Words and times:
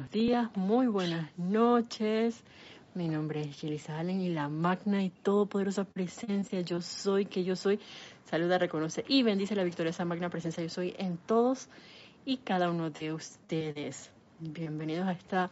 buenos 0.00 0.12
días, 0.12 0.56
muy 0.56 0.86
buenas 0.86 1.30
noches. 1.36 2.42
Mi 2.94 3.06
nombre 3.08 3.42
es 3.42 3.60
Yelisa 3.60 3.98
Allen 3.98 4.22
y 4.22 4.30
la 4.30 4.48
magna 4.48 5.02
y 5.02 5.10
todopoderosa 5.10 5.84
presencia 5.84 6.62
yo 6.62 6.80
soy, 6.80 7.26
que 7.26 7.44
yo 7.44 7.54
soy, 7.54 7.78
saluda, 8.24 8.56
reconoce 8.56 9.04
y 9.08 9.22
bendice 9.22 9.54
la 9.54 9.62
victoriosa 9.62 10.06
magna 10.06 10.30
presencia 10.30 10.62
yo 10.62 10.70
soy 10.70 10.94
en 10.96 11.18
todos 11.18 11.68
y 12.24 12.38
cada 12.38 12.70
uno 12.70 12.88
de 12.88 13.12
ustedes. 13.12 14.10
Bienvenidos 14.38 15.06
a 15.06 15.12
esta 15.12 15.50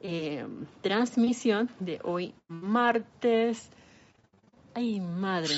eh, 0.00 0.44
transmisión 0.80 1.70
de 1.78 2.00
hoy 2.02 2.34
martes. 2.48 3.70
Ay, 4.74 4.98
madre. 4.98 5.54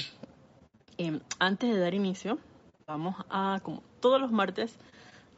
Eh, 0.99 1.21
antes 1.39 1.73
de 1.73 1.81
dar 1.81 1.95
inicio, 1.95 2.39
vamos 2.87 3.17
a, 3.31 3.61
como 3.63 3.83
todos 4.01 4.21
los 4.21 4.31
martes, 4.31 4.77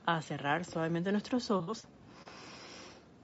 a 0.04 0.20
cerrar 0.20 0.64
suavemente 0.64 1.12
nuestros 1.12 1.52
ojos 1.52 1.86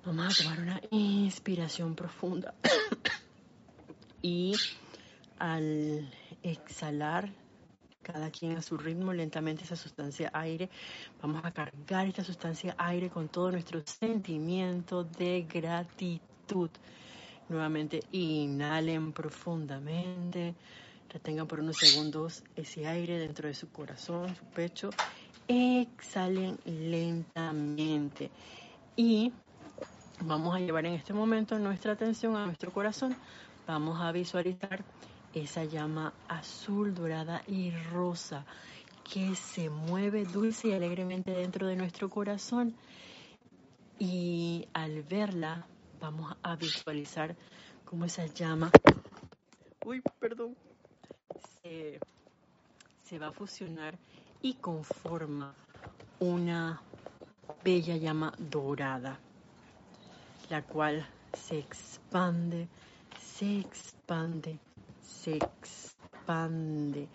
Vamos 0.06 0.38
a 0.38 0.42
tomar 0.42 0.60
una 0.60 0.80
inspiración 0.90 1.94
profunda. 1.94 2.52
y 4.22 4.54
al 5.38 6.10
exhalar, 6.42 7.32
cada 8.02 8.30
quien 8.30 8.58
a 8.58 8.62
su 8.62 8.76
ritmo, 8.76 9.14
lentamente 9.14 9.64
esa 9.64 9.76
sustancia 9.76 10.30
aire, 10.34 10.68
vamos 11.22 11.42
a 11.42 11.52
cargar 11.52 12.06
esta 12.06 12.22
sustancia 12.22 12.74
aire 12.76 13.08
con 13.08 13.28
todo 13.28 13.50
nuestro 13.50 13.82
sentimiento 13.86 15.04
de 15.04 15.46
gratitud. 15.50 16.68
Nuevamente, 17.48 18.00
inhalen 18.12 19.14
profundamente, 19.14 20.54
retengan 21.08 21.46
por 21.46 21.60
unos 21.60 21.78
segundos 21.78 22.44
ese 22.56 22.86
aire 22.86 23.18
dentro 23.18 23.48
de 23.48 23.54
su 23.54 23.70
corazón, 23.70 24.36
su 24.36 24.44
pecho. 24.44 24.90
Exhalen 25.48 26.58
lentamente 26.66 28.30
y 28.96 29.32
Vamos 30.20 30.54
a 30.54 30.60
llevar 30.60 30.86
en 30.86 30.94
este 30.94 31.12
momento 31.12 31.58
nuestra 31.58 31.92
atención 31.92 32.36
a 32.36 32.46
nuestro 32.46 32.72
corazón. 32.72 33.14
Vamos 33.66 34.00
a 34.00 34.12
visualizar 34.12 34.84
esa 35.34 35.64
llama 35.64 36.14
azul, 36.28 36.94
dorada 36.94 37.42
y 37.46 37.72
rosa 37.92 38.46
que 39.12 39.34
se 39.34 39.68
mueve 39.68 40.24
dulce 40.24 40.68
y 40.68 40.72
alegremente 40.72 41.32
dentro 41.32 41.66
de 41.66 41.76
nuestro 41.76 42.08
corazón. 42.08 42.74
Y 43.98 44.66
al 44.72 45.02
verla, 45.02 45.66
vamos 46.00 46.34
a 46.42 46.56
visualizar 46.56 47.36
cómo 47.84 48.06
esa 48.06 48.26
llama, 48.26 48.70
uy, 49.84 50.00
perdón, 50.20 50.56
se, 51.62 51.98
se 53.02 53.18
va 53.18 53.28
a 53.28 53.32
fusionar 53.32 53.98
y 54.40 54.54
conforma 54.54 55.54
una 56.20 56.80
bella 57.62 57.96
llama 57.96 58.32
dorada 58.38 59.18
la 60.50 60.62
cual 60.62 61.06
se 61.32 61.58
expande, 61.58 62.68
se 63.20 63.60
expande, 63.60 64.58
se 65.00 65.36
expande, 65.36 67.08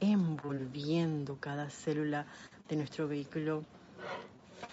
envolviendo 0.00 1.36
cada 1.40 1.68
célula 1.70 2.26
de 2.68 2.76
nuestro 2.76 3.08
vehículo 3.08 3.64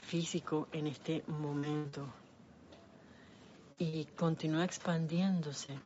físico 0.02 0.67
en 0.72 0.88
este 0.88 1.23
momento. 1.28 2.08
Y 3.78 4.05
continúa 4.16 4.64
expandiéndose, 4.64 5.77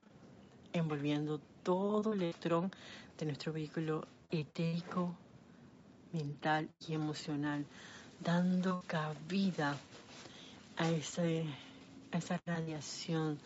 envolviendo 0.74 1.40
todo 1.64 2.14
el 2.14 2.24
electrón 2.24 2.72
de 3.18 3.26
nuestro 3.26 3.54
vehículo 3.54 4.08
etérico, 4.30 5.16
mental 6.14 6.70
y 6.88 6.94
emocional, 6.94 7.66
dando 8.20 8.84
cabida 8.88 9.76
a 10.78 10.90
ese 10.90 11.46
esa 12.12 12.42
radiación 12.46 13.40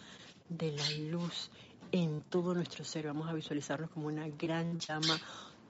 de 0.49 0.71
la 0.71 0.89
luz 1.09 1.49
en 1.91 2.21
todo 2.21 2.53
nuestro 2.53 2.83
ser. 2.83 3.07
Vamos 3.07 3.29
a 3.29 3.33
visualizarnos 3.33 3.89
como 3.91 4.07
una 4.07 4.27
gran 4.27 4.79
llama 4.79 5.19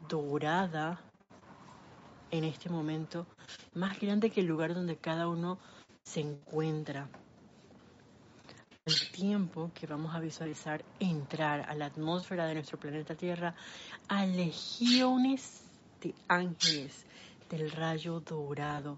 dorada 0.08 1.02
en 2.32 2.44
este 2.46 2.70
momento, 2.70 3.28
más 3.74 4.00
grande 4.00 4.30
que 4.30 4.42
el 4.42 4.48
lugar 4.48 4.74
donde 4.74 4.98
cada 4.98 5.28
uno 5.28 5.60
se 6.04 6.22
encuentra. 6.22 7.10
El 8.86 9.12
tiempo 9.12 9.72
que 9.76 9.86
vamos 9.86 10.16
a 10.16 10.20
visualizar 10.20 10.84
entrar 11.00 11.70
a 11.70 11.76
la 11.76 11.86
atmósfera 11.86 12.48
de 12.48 12.56
nuestro 12.56 12.80
planeta 12.80 13.16
Tierra 13.16 13.54
a 14.08 14.26
legiones 14.26 15.64
de 16.02 16.16
ángeles 16.28 17.06
del 17.50 17.70
rayo 17.72 18.22
dorado 18.22 18.98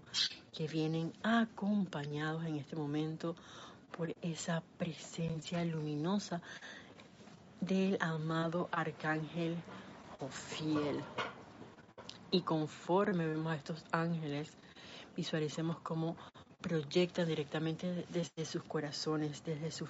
que 0.54 0.68
vienen 0.68 1.12
acompañados 1.24 2.46
en 2.46 2.56
este 2.56 2.76
momento 2.76 3.36
por 3.96 4.14
esa 4.22 4.64
presencia 4.78 5.64
luminosa 5.64 6.42
del 7.62 7.98
amado 8.02 8.68
arcángel 8.72 9.56
Ofiel. 10.20 11.02
Y 12.32 12.42
conforme 12.42 13.28
vemos 13.28 13.54
a 13.54 13.56
estos 13.56 13.86
ángeles, 13.92 14.52
visualicemos 15.16 15.80
cómo 15.80 16.18
proyectan 16.62 17.28
directamente 17.28 18.06
desde 18.10 18.46
sus 18.46 18.64
corazones, 18.64 19.44
desde 19.44 19.72
sus 19.72 19.90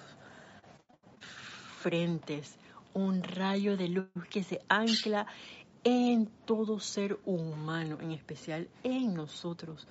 frentes, 1.79 2.57
un 2.93 3.23
rayo 3.23 3.77
de 3.77 3.89
luz 3.89 4.07
que 4.29 4.43
se 4.43 4.61
ancla 4.69 5.25
en 5.83 6.27
todo 6.45 6.79
ser 6.79 7.19
humano, 7.25 7.97
en 8.01 8.11
especial 8.11 8.69
en 8.83 9.13
nosotros, 9.13 9.87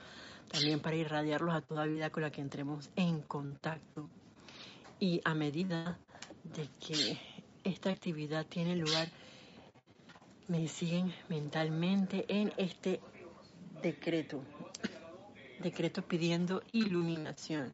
también 0.53 0.81
para 0.81 0.97
irradiarlos 0.97 1.55
a 1.55 1.63
toda 1.63 1.87
vida 1.87 2.11
con 2.11 2.23
la 2.23 2.31
que 2.31 2.41
entremos 2.41 2.91
en 2.95 3.23
contacto. 3.23 4.09
Y 5.01 5.21
a 5.25 5.35
medida 5.35 5.99
de 6.45 6.69
que 6.79 7.19
esta 7.65 7.91
actividad 7.91 8.47
tiene 8.47 8.77
lugar, 8.77 9.09
me 10.49 10.69
siguen 10.69 11.13
mentalmente 11.29 12.27
en 12.29 12.53
este 12.57 13.01
decreto, 13.83 14.45
decreto 15.61 16.03
pidiendo 16.03 16.63
iluminación. 16.73 17.73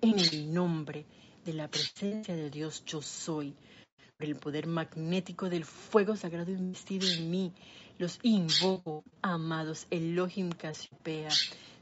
En 0.00 0.18
el 0.18 0.52
nombre 0.52 1.04
de 1.44 1.52
la 1.52 1.68
presencia 1.68 2.34
de 2.34 2.50
Dios 2.50 2.84
yo 2.84 3.02
soy, 3.02 3.54
por 4.16 4.26
el 4.26 4.36
poder 4.36 4.66
magnético 4.66 5.48
del 5.48 5.64
fuego 5.64 6.16
sagrado 6.16 6.50
investido 6.50 7.06
en 7.08 7.30
mí, 7.30 7.52
los 7.98 8.18
invoco, 8.22 9.04
amados 9.20 9.86
Elohim 9.90 10.50
Casiopea, 10.50 11.30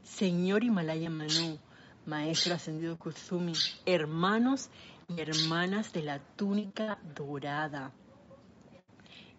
Señor 0.03 0.63
Himalaya 0.63 1.09
Manu, 1.09 1.57
Maestro 2.05 2.55
Ascendido 2.55 2.97
Kuzumi, 2.97 3.53
hermanos 3.85 4.69
y 5.07 5.21
hermanas 5.21 5.93
de 5.93 6.03
la 6.03 6.19
túnica 6.19 6.99
dorada. 7.15 7.91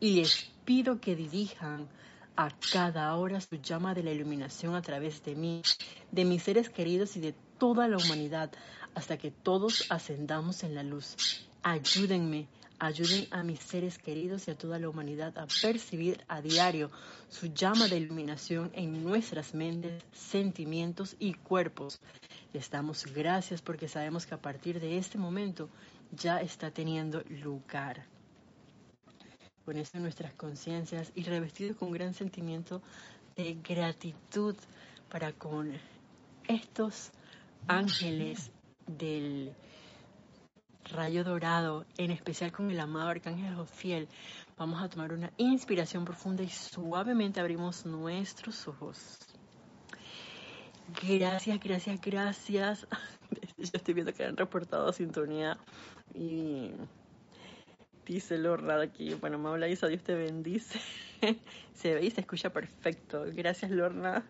Y 0.01 0.15
les 0.15 0.51
pido 0.65 1.01
que 1.01 1.15
dirijan 1.15 1.89
a 2.37 2.49
cada 2.73 3.15
hora 3.17 3.41
su 3.41 3.57
llama 3.57 3.95
de 3.95 4.03
la 4.03 4.13
iluminación 4.13 4.75
a 4.75 4.83
través 4.83 5.23
de 5.23 5.35
mí, 5.35 5.63
de 6.11 6.25
mis 6.25 6.43
seres 6.43 6.71
queridos 6.71 7.17
y 7.17 7.21
de 7.21 7.35
toda 7.59 7.87
la 7.89 7.99
humanidad, 7.99 8.51
hasta 8.95 9.17
que 9.19 9.31
todos 9.31 9.87
ascendamos 9.91 10.65
en 10.65 10.75
la 10.75 10.83
luz. 10.83 11.17
Ayúdenme 11.63 12.49
ayuden 12.83 13.29
a 13.31 13.45
mis 13.45 13.61
seres 13.61 13.97
queridos 13.97 14.49
y 14.49 14.51
a 14.51 14.59
toda 14.59 14.77
la 14.81 14.89
humanidad 14.89 15.39
a 15.39 15.47
percibir 15.63 16.25
a 16.27 16.43
diario 16.43 16.91
su 17.29 17.47
llama 17.47 17.87
de 17.87 17.97
iluminación 17.97 18.73
en 18.75 19.05
nuestras 19.05 19.55
mentes, 19.55 20.03
sentimientos 20.13 21.15
y 21.21 21.35
cuerpos. 21.35 22.01
Les 22.53 22.69
damos 22.69 23.07
gracias 23.07 23.63
porque 23.63 23.87
sabemos 23.87 24.27
que 24.27 24.35
a 24.35 24.43
partir 24.43 24.81
de 24.81 24.99
este 24.99 25.17
momento 25.17 25.69
ya 26.11 26.41
está 26.41 26.73
teniendo 26.73 27.23
lugar. 27.29 28.05
Con 29.65 29.77
esto 29.77 29.99
en 29.99 30.03
nuestras 30.03 30.35
conciencias 30.35 31.13
y 31.15 31.23
revestido 31.23 31.77
con 31.77 31.93
gran 31.93 32.15
sentimiento 32.15 32.83
de 33.37 33.59
gratitud 33.63 34.57
para 35.09 35.33
con 35.33 35.73
estos 36.49 37.13
ángeles 37.69 38.51
del 38.89 39.55
rayo 40.93 41.25
dorado, 41.25 41.87
en 41.97 42.11
especial 42.11 42.53
con 42.53 42.71
el 42.71 42.79
amado 42.79 43.09
arcángel 43.09 43.55
Jofiel, 43.55 44.09
vamos 44.57 44.83
a 44.83 44.89
tomar 44.89 45.13
una 45.13 45.33
inspiración 45.39 46.05
profunda 46.05 46.43
y 46.43 46.49
suavemente 46.49 47.41
abrimos 47.41 47.87
nuestros 47.87 48.69
ojos. 48.69 49.19
Gracias, 51.03 51.59
gracias, 51.59 52.01
gracias. 52.01 52.87
Yo 53.57 53.71
estoy 53.73 53.95
viendo 53.95 54.13
que 54.13 54.25
han 54.25 54.37
reportado 54.37 54.93
sintonía 54.93 55.57
y 56.15 56.73
dice 58.07 58.37
Lorna 58.37 58.81
aquí, 58.81 59.15
bueno, 59.15 59.39
me 59.39 59.49
habla 59.49 59.69
Isa, 59.69 59.87
Dios 59.87 60.03
te 60.03 60.15
bendice. 60.15 60.79
se 61.75 61.95
ve 61.95 62.05
y 62.05 62.11
se 62.11 62.21
escucha 62.21 62.51
perfecto. 62.51 63.25
Gracias 63.33 63.71
Lorna. 63.71 64.25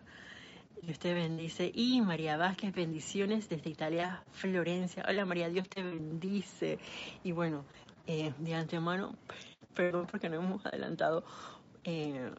Dios 0.85 0.99
te 0.99 1.13
bendice. 1.13 1.71
Y 1.73 2.01
María 2.01 2.35
Vázquez, 2.35 2.73
bendiciones 2.75 3.47
desde 3.47 3.69
Italia, 3.69 4.21
Florencia. 4.33 5.05
Hola 5.07 5.23
María, 5.23 5.47
Dios 5.47 5.69
te 5.69 5.81
bendice. 5.81 6.77
Y 7.23 7.31
bueno, 7.31 7.63
eh, 8.05 8.33
de 8.37 8.53
antemano, 8.53 9.15
perdón 9.73 10.07
porque 10.11 10.27
no 10.27 10.35
hemos 10.35 10.65
adelantado 10.65 11.23
eh, 11.85 12.29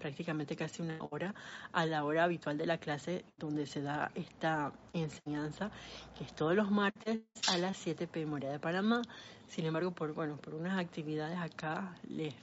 prácticamente 0.00 0.56
casi 0.56 0.82
una 0.82 0.98
hora 1.10 1.32
a 1.70 1.86
la 1.86 2.02
hora 2.02 2.24
habitual 2.24 2.58
de 2.58 2.66
la 2.66 2.78
clase 2.78 3.24
donde 3.38 3.66
se 3.66 3.82
da 3.82 4.10
esta 4.16 4.72
enseñanza, 4.92 5.70
que 6.18 6.24
es 6.24 6.34
todos 6.34 6.56
los 6.56 6.72
martes 6.72 7.20
a 7.48 7.56
las 7.56 7.76
7 7.76 8.08
pm 8.08 8.34
hora 8.34 8.50
de 8.50 8.58
Panamá. 8.58 9.02
Sin 9.46 9.64
embargo, 9.64 9.92
por, 9.92 10.12
bueno, 10.12 10.38
por 10.38 10.56
unas 10.56 10.76
actividades 10.76 11.38
acá 11.38 11.94
les 12.08 12.34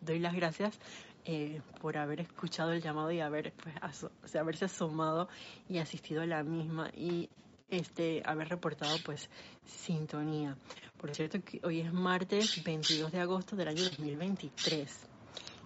doy 0.00 0.18
las 0.18 0.34
gracias 0.34 0.76
eh, 1.24 1.60
por 1.80 1.96
haber 1.96 2.20
escuchado 2.20 2.72
el 2.72 2.82
llamado 2.82 3.12
y 3.12 3.20
haber, 3.20 3.52
pues, 3.52 4.34
haberse 4.34 4.64
asomado 4.64 5.28
y 5.68 5.78
asistido 5.78 6.22
a 6.22 6.26
la 6.26 6.42
misma 6.42 6.90
y 6.96 7.28
este, 7.70 8.22
haber 8.24 8.48
reportado 8.48 8.96
pues 9.04 9.28
sintonía. 9.64 10.56
Por 10.98 11.14
cierto, 11.14 11.42
que 11.42 11.60
hoy 11.64 11.80
es 11.80 11.92
martes 11.92 12.62
22 12.62 13.10
de 13.10 13.20
agosto 13.20 13.56
del 13.56 13.68
año 13.68 13.82
2023. 13.82 15.06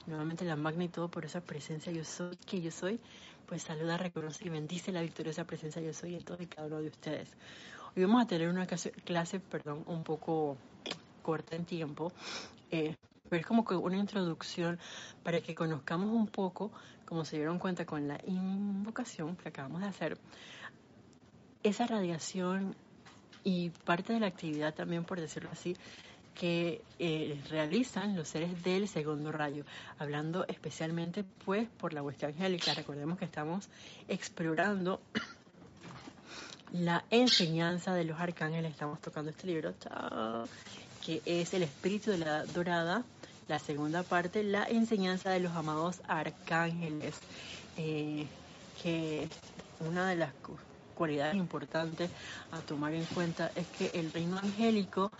Nuevamente 0.07 0.45
la 0.45 0.57
magna 0.57 0.85
y 0.85 0.89
todo 0.89 1.09
por 1.09 1.25
esa 1.25 1.41
presencia 1.41 1.91
yo 1.91 2.05
soy, 2.05 2.37
que 2.47 2.61
yo 2.61 2.71
soy, 2.71 3.01
pues 3.47 3.63
saluda, 3.63 3.97
reconoce 3.97 4.47
y 4.47 4.51
bendice 4.51 4.93
la 4.93 5.03
victoriosa 5.03 5.45
presencia 5.45 5.83
yo 5.83 5.93
soy 5.93 6.15
en 6.15 6.23
todo 6.23 6.41
y 6.43 6.47
cada 6.47 6.69
uno 6.69 6.81
de 6.81 6.89
ustedes. 6.89 7.31
Hoy 7.97 8.05
vamos 8.05 8.23
a 8.23 8.27
tener 8.27 8.49
una 8.49 8.67
clase, 8.67 8.93
clase 8.93 9.41
perdón, 9.41 9.83
un 9.87 10.05
poco 10.05 10.57
corta 11.23 11.57
en 11.57 11.65
tiempo, 11.65 12.13
eh, 12.71 12.95
pero 13.29 13.41
es 13.41 13.47
como 13.47 13.65
que 13.65 13.75
una 13.75 13.97
introducción 13.97 14.79
para 15.23 15.41
que 15.41 15.55
conozcamos 15.55 16.11
un 16.11 16.27
poco, 16.27 16.73
como 17.05 17.25
se 17.25 17.37
dieron 17.37 17.59
cuenta 17.59 17.85
con 17.85 18.09
la 18.09 18.19
invocación 18.27 19.37
que 19.37 19.49
acabamos 19.49 19.83
de 19.83 19.89
hacer, 19.89 20.19
esa 21.63 21.87
radiación 21.87 22.77
y 23.45 23.71
parte 23.71 24.13
de 24.13 24.21
la 24.21 24.27
actividad 24.27 24.75
también, 24.75 25.05
por 25.05 25.21
decirlo 25.21 25.51
así, 25.53 25.77
que 26.35 26.83
eh, 26.99 27.41
realizan 27.49 28.15
los 28.15 28.29
seres 28.29 28.63
del 28.63 28.89
segundo 28.89 29.33
rayo, 29.33 29.65
hablando 29.99 30.47
especialmente 30.49 31.25
pues 31.45 31.69
por 31.79 31.93
la 31.93 32.03
hueste 32.03 32.27
angélica. 32.27 32.75
Recordemos 32.75 33.19
que 33.19 33.25
estamos 33.25 33.69
explorando 34.07 35.01
la 36.73 37.05
enseñanza 37.11 37.95
de 37.95 38.05
los 38.05 38.21
arcángeles, 38.21 38.73
estamos 38.73 39.01
tocando 39.01 39.31
este 39.31 39.47
libro, 39.47 39.75
que 41.05 41.23
es 41.25 41.55
el 41.55 41.63
espíritu 41.63 42.11
de 42.11 42.19
la 42.19 42.45
dorada, 42.45 43.05
la 43.49 43.59
segunda 43.59 44.03
parte, 44.03 44.43
la 44.43 44.65
enseñanza 44.65 45.31
de 45.31 45.41
los 45.41 45.53
amados 45.53 46.01
arcángeles, 46.09 47.15
eh, 47.77 48.27
que 48.83 49.29
una 49.81 50.09
de 50.09 50.17
las 50.17 50.33
cualidades 50.95 51.37
importantes 51.37 52.11
a 52.51 52.59
tomar 52.61 52.95
en 52.95 53.05
cuenta 53.05 53.51
es 53.55 53.67
que 53.69 53.99
el 53.99 54.13
reino 54.13 54.39
angélico 54.39 55.13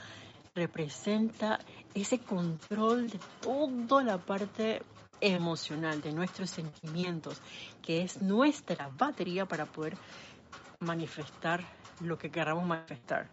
representa 0.55 1.61
ese 1.95 2.19
control 2.19 3.11
de 3.11 3.21
toda 3.41 4.03
la 4.03 4.19
parte 4.19 4.83
emocional, 5.21 6.01
de 6.01 6.13
nuestros 6.13 6.51
sentimientos, 6.51 7.41
que 7.83 8.03
es 8.03 8.23
nuestra 8.23 8.91
batería 8.97 9.47
para 9.47 9.67
poder 9.67 9.97
manifestar 10.81 11.63
lo 12.01 12.19
que 12.19 12.31
queramos 12.31 12.67
manifestar. 12.67 13.29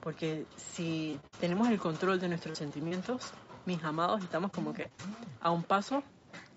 Porque 0.00 0.46
si 0.56 1.18
tenemos 1.40 1.68
el 1.68 1.78
control 1.78 2.20
de 2.20 2.28
nuestros 2.28 2.58
sentimientos, 2.58 3.32
mis 3.66 3.82
amados, 3.84 4.22
estamos 4.22 4.50
como 4.50 4.72
que 4.72 4.90
a 5.40 5.50
un 5.50 5.62
paso, 5.62 6.02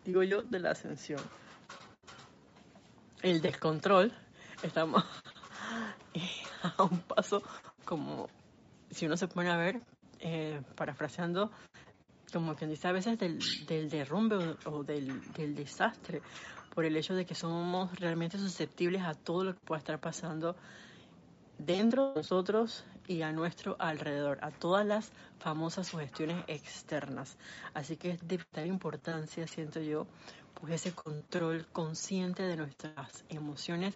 digo 0.03 0.23
yo, 0.23 0.41
de 0.41 0.59
la 0.59 0.71
ascensión. 0.71 1.21
El 3.21 3.41
descontrol, 3.41 4.13
estamos 4.61 5.03
a 6.77 6.83
un 6.83 6.99
paso 6.99 7.41
como 7.85 8.27
si 8.89 9.05
uno 9.05 9.17
se 9.17 9.27
pone 9.27 9.49
a 9.49 9.57
ver, 9.57 9.81
eh, 10.19 10.61
parafraseando, 10.75 11.51
como 12.31 12.55
quien 12.55 12.69
dice 12.69 12.87
a 12.87 12.91
veces 12.91 13.19
del, 13.19 13.39
del 13.67 13.89
derrumbe 13.89 14.55
o, 14.65 14.83
del, 14.83 15.21
del, 15.33 15.55
desastre, 15.55 16.21
por 16.73 16.85
el 16.85 16.97
hecho 16.97 17.13
de 17.13 17.25
que 17.25 17.35
somos 17.35 17.97
realmente 17.99 18.37
susceptibles 18.37 19.03
a 19.03 19.13
todo 19.13 19.43
lo 19.43 19.53
que 19.53 19.59
pueda 19.61 19.79
estar 19.79 19.99
pasando 19.99 20.55
dentro 21.57 22.09
de 22.09 22.15
nosotros 22.15 22.85
y 23.07 23.21
a 23.21 23.31
nuestro 23.31 23.75
alrededor, 23.79 24.39
a 24.41 24.51
todas 24.51 24.85
las 24.85 25.11
famosas 25.39 25.87
sugestiones 25.87 26.43
externas. 26.47 27.37
Así 27.73 27.97
que 27.97 28.11
es 28.11 28.27
de 28.27 28.37
vital 28.37 28.67
importancia, 28.67 29.47
siento 29.47 29.79
yo, 29.79 30.07
pues 30.53 30.73
ese 30.73 30.93
control 30.93 31.65
consciente 31.71 32.43
de 32.43 32.57
nuestras 32.57 33.23
emociones 33.29 33.93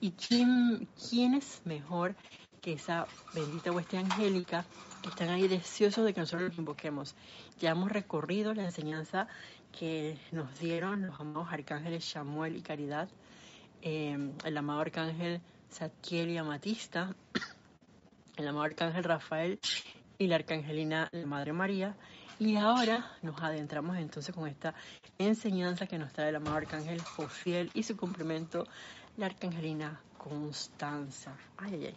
y 0.00 0.12
quién, 0.12 0.88
quién 1.08 1.34
es 1.34 1.62
mejor 1.64 2.14
que 2.60 2.74
esa 2.74 3.06
bendita 3.34 3.72
hueste 3.72 3.98
angélica 3.98 4.64
que 5.02 5.08
están 5.08 5.30
ahí 5.30 5.48
deseosos 5.48 6.04
de 6.04 6.14
que 6.14 6.20
nosotros 6.20 6.50
los 6.50 6.58
invoquemos. 6.58 7.16
Ya 7.58 7.70
hemos 7.70 7.90
recorrido 7.90 8.54
la 8.54 8.64
enseñanza 8.64 9.26
que 9.76 10.16
nos 10.30 10.58
dieron 10.60 11.06
los 11.06 11.18
amados 11.18 11.48
arcángeles 11.50 12.04
Samuel 12.04 12.56
y 12.56 12.62
Caridad, 12.62 13.08
eh, 13.80 14.16
el 14.44 14.56
amado 14.56 14.80
arcángel 14.80 15.40
Zadkiel 15.72 16.30
y 16.30 16.36
Amatista, 16.36 17.16
el 18.36 18.48
amado 18.48 18.64
arcángel 18.64 19.04
Rafael 19.04 19.60
y 20.18 20.26
la 20.26 20.36
arcangelina 20.36 21.10
Madre 21.26 21.52
María. 21.52 21.96
Y 22.38 22.56
ahora 22.56 23.10
nos 23.22 23.40
adentramos 23.40 23.96
entonces 23.96 24.34
con 24.34 24.48
esta 24.48 24.74
enseñanza 25.18 25.86
que 25.86 25.98
nos 25.98 26.12
trae 26.12 26.30
el 26.30 26.36
amado 26.36 26.56
arcángel 26.56 27.00
Jofiel 27.00 27.70
y 27.74 27.82
su 27.82 27.96
complemento, 27.96 28.66
la 29.16 29.26
arcangelina 29.26 30.00
Constanza. 30.18 31.36
Ay, 31.56 31.74
ay, 31.74 31.86
ay. 31.86 31.96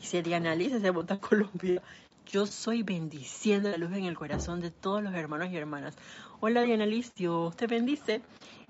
Dice 0.00 0.22
Diana 0.22 0.54
Liz 0.54 0.80
de 0.80 0.90
Bogotá, 0.90 1.18
Colombia. 1.18 1.82
Yo 2.26 2.46
soy 2.46 2.82
bendiciendo 2.82 3.70
la 3.70 3.76
luz 3.76 3.92
en 3.92 4.04
el 4.04 4.16
corazón 4.16 4.60
de 4.60 4.70
todos 4.70 5.02
los 5.02 5.14
hermanos 5.14 5.48
y 5.50 5.56
hermanas. 5.56 5.96
Hola 6.40 6.62
Diana 6.62 6.86
Liz, 6.86 7.14
Dios 7.14 7.56
te 7.56 7.66
bendice. 7.66 8.22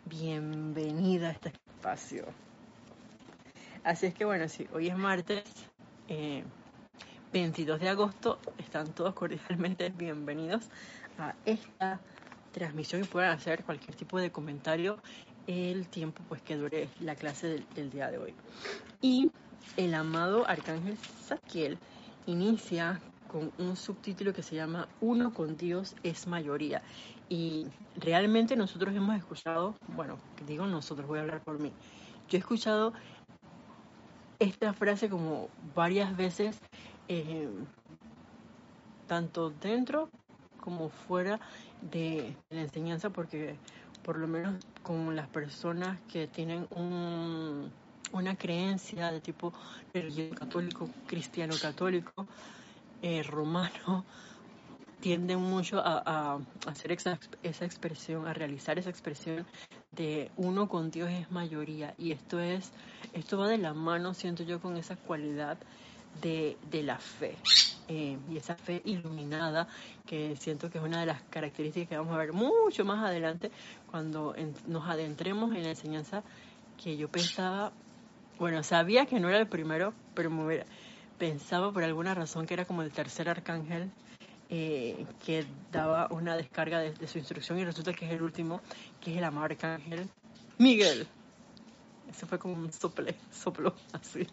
Bienvenida 0.04 1.28
a 1.28 1.32
este 1.32 1.48
espacio. 1.48 2.26
Así 3.88 4.04
es 4.04 4.12
que 4.12 4.26
bueno, 4.26 4.46
sí, 4.50 4.66
hoy 4.74 4.88
es 4.88 4.98
martes, 4.98 5.44
22 7.32 7.80
eh, 7.80 7.82
de 7.82 7.88
agosto. 7.88 8.38
Están 8.58 8.92
todos 8.92 9.14
cordialmente 9.14 9.88
bienvenidos 9.96 10.68
a 11.16 11.34
esta 11.46 11.98
transmisión 12.52 13.00
y 13.00 13.06
puedan 13.06 13.30
hacer 13.30 13.64
cualquier 13.64 13.96
tipo 13.96 14.20
de 14.20 14.30
comentario 14.30 14.98
el 15.46 15.88
tiempo 15.88 16.22
pues 16.28 16.42
que 16.42 16.56
dure 16.56 16.90
la 17.00 17.14
clase 17.14 17.46
del, 17.46 17.66
del 17.74 17.90
día 17.90 18.10
de 18.10 18.18
hoy. 18.18 18.34
Y 19.00 19.30
el 19.78 19.94
amado 19.94 20.46
Arcángel 20.46 20.98
Saquiel 21.26 21.78
inicia 22.26 23.00
con 23.26 23.52
un 23.56 23.74
subtítulo 23.74 24.34
que 24.34 24.42
se 24.42 24.54
llama 24.54 24.86
Uno 25.00 25.32
con 25.32 25.56
Dios 25.56 25.96
es 26.02 26.26
mayoría. 26.26 26.82
Y 27.30 27.66
realmente 27.96 28.54
nosotros 28.54 28.94
hemos 28.94 29.16
escuchado, 29.16 29.76
bueno, 29.96 30.18
digo 30.46 30.66
nosotros, 30.66 31.08
voy 31.08 31.20
a 31.20 31.22
hablar 31.22 31.40
por 31.42 31.58
mí. 31.58 31.72
Yo 32.28 32.36
he 32.36 32.40
escuchado 32.40 32.92
esta 34.38 34.72
frase 34.72 35.08
como 35.08 35.48
varias 35.74 36.16
veces, 36.16 36.58
eh, 37.08 37.48
tanto 39.06 39.50
dentro 39.50 40.08
como 40.60 40.88
fuera 40.88 41.40
de 41.80 42.36
la 42.50 42.62
enseñanza, 42.62 43.10
porque 43.10 43.56
por 44.02 44.18
lo 44.18 44.26
menos 44.26 44.64
con 44.82 45.16
las 45.16 45.28
personas 45.28 46.00
que 46.02 46.26
tienen 46.26 46.66
un 46.70 47.70
una 48.12 48.36
creencia 48.36 49.12
de 49.12 49.20
tipo 49.20 49.52
religioso 49.92 50.34
católico, 50.34 50.88
cristiano 51.06 51.54
católico, 51.60 52.26
eh, 53.02 53.22
romano, 53.22 54.04
tiende 55.00 55.36
mucho 55.36 55.80
a, 55.84 56.38
hacer 56.66 56.92
esa, 56.92 57.18
esa, 57.42 57.64
expresión, 57.64 58.26
a 58.26 58.32
realizar 58.32 58.78
esa 58.78 58.90
expresión 58.90 59.46
de 59.98 60.30
uno 60.36 60.68
con 60.68 60.90
Dios 60.90 61.10
es 61.10 61.30
mayoría. 61.30 61.94
Y 61.98 62.12
esto 62.12 62.40
es, 62.40 62.72
esto 63.12 63.36
va 63.36 63.48
de 63.48 63.58
la 63.58 63.74
mano, 63.74 64.14
siento 64.14 64.44
yo, 64.44 64.60
con 64.60 64.78
esa 64.78 64.96
cualidad 64.96 65.58
de, 66.22 66.56
de 66.70 66.82
la 66.82 66.98
fe. 66.98 67.36
Eh, 67.88 68.16
y 68.30 68.36
esa 68.36 68.54
fe 68.54 68.80
iluminada, 68.84 69.68
que 70.06 70.36
siento 70.36 70.70
que 70.70 70.78
es 70.78 70.84
una 70.84 71.00
de 71.00 71.06
las 71.06 71.22
características 71.24 71.88
que 71.88 71.96
vamos 71.96 72.14
a 72.14 72.18
ver 72.18 72.32
mucho 72.32 72.84
más 72.84 73.04
adelante 73.04 73.50
cuando 73.90 74.34
nos 74.66 74.88
adentremos 74.88 75.54
en 75.54 75.64
la 75.64 75.70
enseñanza 75.70 76.22
que 76.82 76.96
yo 76.96 77.08
pensaba 77.08 77.72
bueno, 78.38 78.62
sabía 78.62 79.06
que 79.06 79.18
no 79.18 79.28
era 79.28 79.38
el 79.38 79.48
primero, 79.48 79.92
pero 80.14 80.30
me 80.30 80.64
pensaba 81.18 81.72
por 81.72 81.82
alguna 81.82 82.14
razón 82.14 82.46
que 82.46 82.54
era 82.54 82.64
como 82.64 82.82
el 82.82 82.92
tercer 82.92 83.28
arcángel 83.28 83.90
eh, 84.50 85.06
que 85.24 85.46
daba 85.70 86.08
una 86.10 86.36
descarga 86.36 86.80
de, 86.80 87.06
su 87.06 87.18
instrucción 87.18 87.58
y 87.58 87.64
resulta 87.64 87.92
que 87.92 88.06
es 88.06 88.12
el 88.12 88.22
último, 88.22 88.60
que 89.00 89.12
es 89.12 89.18
el 89.18 89.24
amado 89.24 89.46
arcángel 89.46 90.08
Miguel. 90.58 91.06
Eso 92.10 92.26
fue 92.26 92.38
como 92.38 92.54
un 92.54 92.72
sople, 92.72 93.14
soplo 93.30 93.74
así 93.92 94.26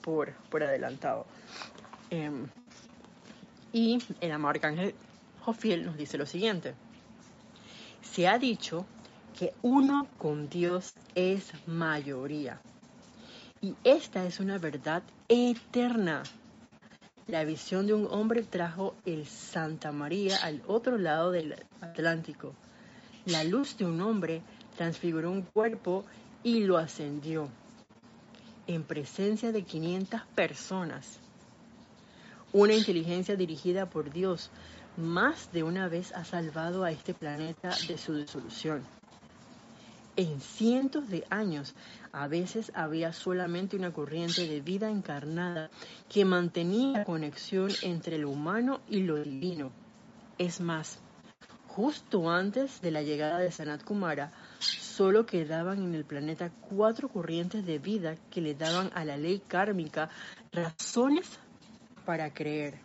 por, 0.00 0.32
por 0.50 0.62
adelantado. 0.62 1.26
Em, 2.10 2.48
y 3.72 3.98
el 4.20 4.32
amado 4.32 4.50
arcángel 4.50 4.94
Jofiel 5.40 5.84
nos 5.84 5.96
dice 5.96 6.18
lo 6.18 6.26
siguiente. 6.26 6.74
Se 8.02 8.28
ha 8.28 8.38
dicho 8.38 8.86
que 9.38 9.52
uno 9.62 10.06
con 10.18 10.48
Dios 10.48 10.94
es 11.14 11.52
mayoría 11.66 12.60
y 13.64 13.74
esta 13.82 14.26
es 14.26 14.40
una 14.40 14.58
verdad 14.58 15.02
eterna. 15.28 16.22
La 17.26 17.44
visión 17.44 17.86
de 17.86 17.94
un 17.94 18.06
hombre 18.10 18.42
trajo 18.42 18.94
el 19.06 19.26
Santa 19.26 19.92
María 19.92 20.36
al 20.42 20.62
otro 20.66 20.98
lado 20.98 21.30
del 21.30 21.54
Atlántico. 21.80 22.54
La 23.24 23.44
luz 23.44 23.78
de 23.78 23.86
un 23.86 24.02
hombre 24.02 24.42
transfiguró 24.76 25.30
un 25.30 25.40
cuerpo 25.40 26.04
y 26.42 26.64
lo 26.64 26.76
ascendió 26.76 27.48
en 28.66 28.82
presencia 28.82 29.52
de 29.52 29.62
500 29.62 30.20
personas. 30.34 31.18
Una 32.52 32.74
inteligencia 32.74 33.36
dirigida 33.36 33.88
por 33.88 34.12
Dios 34.12 34.50
más 34.98 35.50
de 35.50 35.62
una 35.62 35.88
vez 35.88 36.12
ha 36.12 36.26
salvado 36.26 36.84
a 36.84 36.90
este 36.90 37.14
planeta 37.14 37.70
de 37.88 37.96
su 37.96 38.14
disolución. 38.14 38.82
En 40.16 40.40
cientos 40.40 41.08
de 41.08 41.24
años, 41.28 41.74
a 42.12 42.28
veces 42.28 42.70
había 42.76 43.12
solamente 43.12 43.76
una 43.76 43.92
corriente 43.92 44.46
de 44.46 44.60
vida 44.60 44.88
encarnada 44.88 45.70
que 46.08 46.24
mantenía 46.24 46.98
la 46.98 47.04
conexión 47.04 47.70
entre 47.82 48.18
lo 48.18 48.30
humano 48.30 48.80
y 48.88 49.00
lo 49.00 49.16
divino. 49.16 49.72
Es 50.38 50.60
más, 50.60 51.00
justo 51.66 52.30
antes 52.30 52.80
de 52.80 52.92
la 52.92 53.02
llegada 53.02 53.40
de 53.40 53.50
Sanat 53.50 53.82
Kumara, 53.82 54.30
solo 54.60 55.26
quedaban 55.26 55.82
en 55.82 55.96
el 55.96 56.04
planeta 56.04 56.52
cuatro 56.70 57.08
corrientes 57.08 57.66
de 57.66 57.80
vida 57.80 58.14
que 58.30 58.40
le 58.40 58.54
daban 58.54 58.92
a 58.94 59.04
la 59.04 59.16
ley 59.16 59.40
kármica 59.40 60.10
razones 60.52 61.26
para 62.06 62.32
creer 62.32 62.78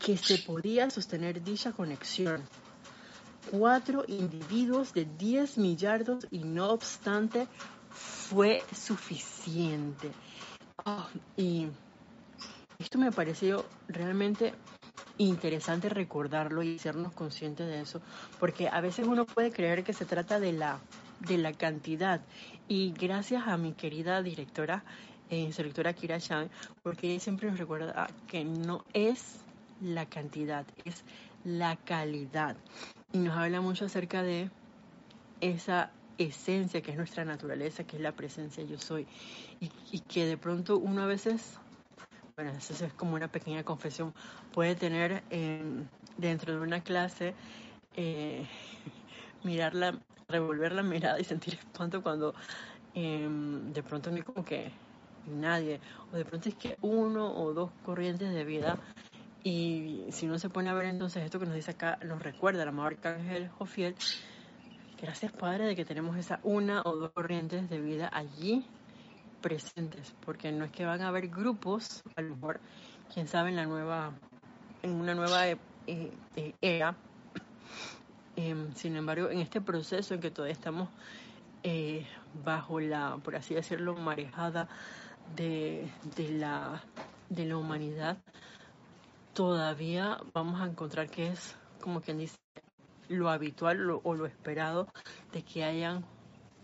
que 0.00 0.16
se 0.16 0.38
podía 0.38 0.90
sostener 0.90 1.44
dicha 1.44 1.70
conexión. 1.70 2.42
Cuatro 3.50 4.04
individuos 4.06 4.92
de 4.92 5.04
10 5.04 5.58
millardos 5.58 6.26
y 6.30 6.44
no 6.44 6.70
obstante 6.70 7.48
fue 7.90 8.62
suficiente. 8.72 10.10
Ah, 10.84 11.08
y 11.36 11.68
esto 12.78 12.98
me 12.98 13.12
pareció 13.12 13.64
realmente 13.88 14.54
interesante 15.18 15.88
recordarlo 15.88 16.62
y 16.62 16.78
sernos 16.78 17.12
conscientes 17.12 17.66
de 17.66 17.80
eso, 17.82 18.00
porque 18.38 18.68
a 18.68 18.80
veces 18.80 19.06
uno 19.06 19.26
puede 19.26 19.52
creer 19.52 19.84
que 19.84 19.92
se 19.92 20.06
trata 20.06 20.40
de 20.40 20.52
la, 20.52 20.78
de 21.20 21.36
la 21.36 21.52
cantidad. 21.52 22.22
Y 22.68 22.92
gracias 22.92 23.46
a 23.46 23.56
mi 23.56 23.72
querida 23.72 24.22
directora, 24.22 24.84
eh, 25.28 25.52
directora 25.54 25.92
Kira 25.92 26.20
Chan, 26.20 26.50
porque 26.82 27.10
ella 27.10 27.20
siempre 27.20 27.50
nos 27.50 27.58
recuerda 27.58 28.08
que 28.28 28.44
no 28.44 28.84
es 28.94 29.40
la 29.82 30.06
cantidad, 30.06 30.64
es 30.84 31.04
la 31.44 31.76
calidad. 31.76 32.56
Y 33.12 33.18
nos 33.18 33.36
habla 33.36 33.60
mucho 33.60 33.86
acerca 33.86 34.22
de 34.22 34.50
esa 35.40 35.90
esencia 36.18 36.82
que 36.82 36.92
es 36.92 36.96
nuestra 36.96 37.24
naturaleza, 37.24 37.84
que 37.84 37.96
es 37.96 38.02
la 38.02 38.12
presencia 38.12 38.62
yo 38.64 38.78
soy. 38.78 39.06
Y, 39.60 40.00
que 40.00 40.26
de 40.26 40.36
pronto 40.36 40.78
uno 40.78 41.02
a 41.02 41.06
veces 41.06 41.58
bueno, 42.36 42.52
eso 42.56 42.86
es 42.86 42.92
como 42.94 43.16
una 43.16 43.28
pequeña 43.28 43.64
confesión, 43.64 44.14
puede 44.52 44.74
tener 44.74 45.22
dentro 46.16 46.54
de 46.54 46.60
una 46.60 46.82
clase, 46.82 47.34
eh, 47.96 48.46
mirarla, 49.44 49.98
revolver 50.28 50.72
la 50.72 50.82
mirada 50.82 51.20
y 51.20 51.24
sentir 51.24 51.54
espanto 51.54 52.02
cuando 52.02 52.34
em, 52.94 53.72
de 53.74 53.82
pronto 53.82 54.10
no 54.10 54.16
hay 54.16 54.22
como 54.22 54.42
que 54.42 54.72
nadie, 55.26 55.80
o 56.12 56.16
de 56.16 56.24
pronto 56.24 56.48
es 56.48 56.54
que 56.54 56.78
uno 56.80 57.30
o 57.30 57.52
dos 57.52 57.70
corrientes 57.84 58.32
de 58.32 58.44
vida, 58.44 58.78
y 59.42 60.06
si 60.10 60.26
uno 60.26 60.38
se 60.38 60.50
pone 60.50 60.70
a 60.70 60.74
ver 60.74 60.86
entonces 60.86 61.24
esto 61.24 61.38
que 61.38 61.46
nos 61.46 61.54
dice 61.54 61.72
acá, 61.72 61.98
nos 62.04 62.22
recuerda 62.22 62.62
el 62.62 62.68
amado 62.68 62.88
Arcángel 62.88 63.48
Jofiel, 63.48 63.94
gracias 65.00 65.32
Padre 65.32 65.66
de 65.66 65.76
que 65.76 65.84
tenemos 65.84 66.16
esa 66.16 66.40
una 66.42 66.82
o 66.84 66.96
dos 66.96 67.12
corrientes 67.12 67.68
de 67.70 67.80
vida 67.80 68.10
allí 68.12 68.66
presentes, 69.40 70.14
porque 70.24 70.52
no 70.52 70.64
es 70.64 70.70
que 70.70 70.84
van 70.84 71.00
a 71.02 71.08
haber 71.08 71.28
grupos, 71.28 72.02
a 72.16 72.22
lo 72.22 72.36
mejor, 72.36 72.60
quién 73.12 73.26
sabe, 73.26 73.50
en 73.50 73.56
la 73.56 73.66
nueva, 73.66 74.12
en 74.82 74.92
una 74.92 75.14
nueva 75.14 75.48
eh, 75.48 75.58
eh, 75.86 76.54
era. 76.60 76.96
Em, 78.36 78.72
sin 78.74 78.96
embargo, 78.96 79.28
en 79.30 79.38
este 79.40 79.60
proceso 79.60 80.14
en 80.14 80.20
que 80.20 80.30
todavía 80.30 80.52
estamos 80.52 80.88
eh, 81.62 82.06
bajo 82.44 82.80
la, 82.80 83.18
por 83.22 83.36
así 83.36 83.54
decirlo, 83.54 83.94
marejada 83.94 84.68
de, 85.36 85.90
de, 86.16 86.28
la, 86.30 86.82
de 87.28 87.44
la 87.46 87.56
humanidad, 87.56 88.18
todavía 89.34 90.18
vamos 90.32 90.60
a 90.60 90.66
encontrar 90.66 91.10
que 91.10 91.28
es, 91.28 91.56
como 91.80 92.00
quien 92.00 92.18
dice, 92.18 92.38
lo 93.08 93.28
habitual 93.28 93.90
o 94.02 94.14
lo 94.14 94.26
esperado 94.26 94.88
de 95.32 95.42
que 95.42 95.64
hayan 95.64 96.04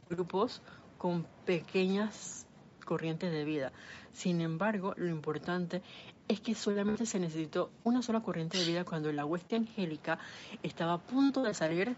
grupos 0.09 0.63
con 0.99 1.27
pequeñas 1.45 2.47
corrientes 2.85 3.31
de 3.33 3.45
vida. 3.45 3.73
Sin 4.13 4.41
embargo, 4.41 4.95
lo 4.97 5.09
importante 5.09 5.83
es 6.29 6.41
que 6.41 6.55
solamente 6.55 7.05
se 7.05 7.21
necesitó 7.21 7.71
una 7.85 8.03
sola 8.03 8.21
corriente 8.21 8.59
de 8.59 8.65
vida 8.65 8.85
cuando 8.85 9.13
la 9.13 9.27
hueste 9.27 9.57
angélica 9.57 10.19
estaba 10.63 10.95
a 10.95 10.99
punto 10.99 11.43
de 11.43 11.53
salir 11.53 11.95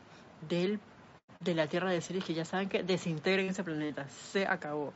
del, 0.48 0.80
de 1.40 1.54
la 1.54 1.68
Tierra 1.68 1.90
de 1.90 2.00
seres 2.00 2.24
que 2.24 2.34
ya 2.34 2.44
saben 2.44 2.68
que 2.68 2.82
desintegren 2.82 3.48
ese 3.48 3.62
planeta. 3.62 4.08
Se 4.08 4.46
acabó. 4.46 4.92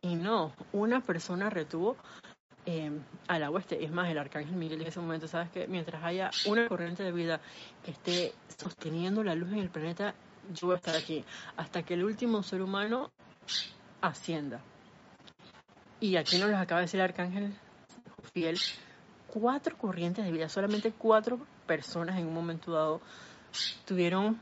Y 0.00 0.16
no, 0.16 0.52
una 0.72 1.00
persona 1.00 1.50
retuvo 1.50 1.96
eh, 2.66 2.90
a 3.28 3.38
la 3.38 3.50
hueste. 3.50 3.84
Es 3.84 3.90
más, 3.90 4.08
el 4.10 4.18
arcángel 4.18 4.56
Miguel 4.56 4.80
en 4.80 4.88
ese 4.88 5.00
momento, 5.00 5.28
sabes 5.28 5.50
que 5.50 5.66
mientras 5.66 6.02
haya 6.02 6.30
una 6.46 6.68
corriente 6.68 7.02
de 7.02 7.12
vida 7.12 7.40
que 7.84 7.90
esté 7.90 8.32
sosteniendo 8.58 9.22
la 9.22 9.34
luz 9.34 9.52
en 9.52 9.58
el 9.58 9.70
planeta, 9.70 10.14
yo 10.52 10.68
voy 10.68 10.74
a 10.74 10.76
estar 10.78 10.96
aquí 10.96 11.24
hasta 11.56 11.82
que 11.82 11.94
el 11.94 12.04
último 12.04 12.42
ser 12.42 12.62
humano 12.62 13.10
ascienda. 14.00 14.60
Y 16.00 16.16
aquí 16.16 16.38
nos 16.38 16.50
los 16.50 16.58
acaba 16.58 16.80
de 16.80 16.86
decir 16.86 17.00
el 17.00 17.04
arcángel 17.04 17.54
fiel, 18.32 18.58
cuatro 19.28 19.76
corrientes 19.78 20.24
de 20.24 20.32
vida, 20.32 20.48
solamente 20.48 20.92
cuatro 20.92 21.38
personas 21.66 22.18
en 22.18 22.26
un 22.26 22.34
momento 22.34 22.72
dado 22.72 23.00
tuvieron 23.84 24.38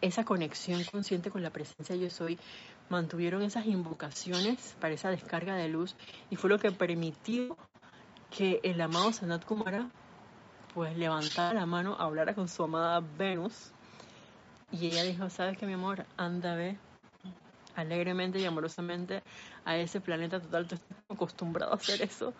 esa 0.00 0.24
conexión 0.24 0.82
consciente 0.84 1.30
con 1.30 1.42
la 1.42 1.50
presencia 1.50 1.94
de 1.94 2.02
yo 2.02 2.10
soy, 2.10 2.38
mantuvieron 2.90 3.42
esas 3.42 3.66
invocaciones 3.66 4.76
para 4.80 4.94
esa 4.94 5.10
descarga 5.10 5.54
de 5.54 5.68
luz 5.68 5.94
y 6.30 6.36
fue 6.36 6.50
lo 6.50 6.58
que 6.58 6.72
permitió 6.72 7.56
que 8.30 8.60
el 8.62 8.80
amado 8.80 9.12
Sanat 9.12 9.44
Kumara 9.44 9.88
pues 10.74 10.96
levantara 10.96 11.58
la 11.58 11.66
mano, 11.66 11.96
hablara 11.98 12.34
con 12.34 12.48
su 12.48 12.62
amada 12.62 13.02
Venus 13.18 13.72
y 14.70 14.86
ella 14.86 15.02
dijo, 15.02 15.30
sabes 15.30 15.56
que 15.56 15.66
mi 15.66 15.72
amor, 15.72 16.04
anda, 16.16 16.54
ve, 16.54 16.76
alegremente 17.74 18.38
y 18.38 18.44
amorosamente 18.44 19.22
a 19.64 19.76
ese 19.76 20.00
planeta 20.00 20.40
total. 20.40 20.66
Tú 20.66 20.74
estás 20.74 20.98
acostumbrado 21.08 21.72
a 21.72 21.76
hacer 21.76 22.02
eso 22.02 22.34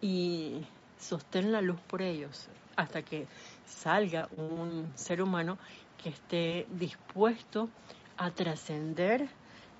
y 0.00 0.64
sostén 0.98 1.50
la 1.50 1.60
luz 1.60 1.80
por 1.80 2.02
ellos 2.02 2.48
hasta 2.76 3.02
que 3.02 3.26
salga 3.66 4.28
un 4.36 4.92
ser 4.94 5.22
humano 5.22 5.58
que 6.02 6.10
esté 6.10 6.66
dispuesto 6.70 7.68
a 8.16 8.30
trascender 8.30 9.28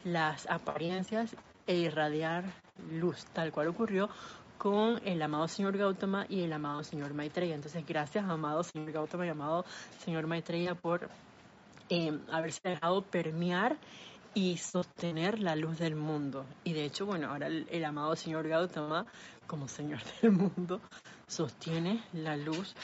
las 0.05 0.49
apariencias 0.49 1.35
e 1.67 1.77
irradiar 1.77 2.45
luz, 2.91 3.25
tal 3.33 3.53
cual 3.53 3.69
ocurrió 3.69 4.09
con 4.59 5.01
el 5.07 5.23
amado 5.23 5.49
señor 5.49 5.79
Gautama 5.79 6.27
y 6.29 6.43
el 6.43 6.53
amado 6.53 6.85
señor 6.85 7.15
Maitreya. 7.15 7.55
Entonces, 7.55 7.85
gracias, 7.87 8.29
amado 8.29 8.63
señor 8.63 8.93
Gautama 8.93 9.27
y 9.27 9.31
amado 9.31 9.65
señor 10.05 10.27
Maitreya, 10.27 10.75
por 10.75 11.09
eh, 11.89 12.19
haberse 12.31 12.61
dejado 12.69 13.03
permear 13.03 13.79
y 14.35 14.59
sostener 14.59 15.39
la 15.41 15.57
luz 15.57 15.79
del 15.79 15.97
mundo. 15.97 16.45
Y 16.63 16.73
de 16.73 16.85
hecho, 16.85 17.07
bueno, 17.07 17.31
ahora 17.31 17.47
el, 17.47 17.85
amado 17.85 18.15
señor 18.17 18.47
Gautama, 18.49 19.07
como 19.47 19.67
señor 19.67 20.01
del 20.23 20.33
mundo, 20.33 20.81
sostiene 21.27 22.05
la 22.13 22.37
luz 22.37 22.75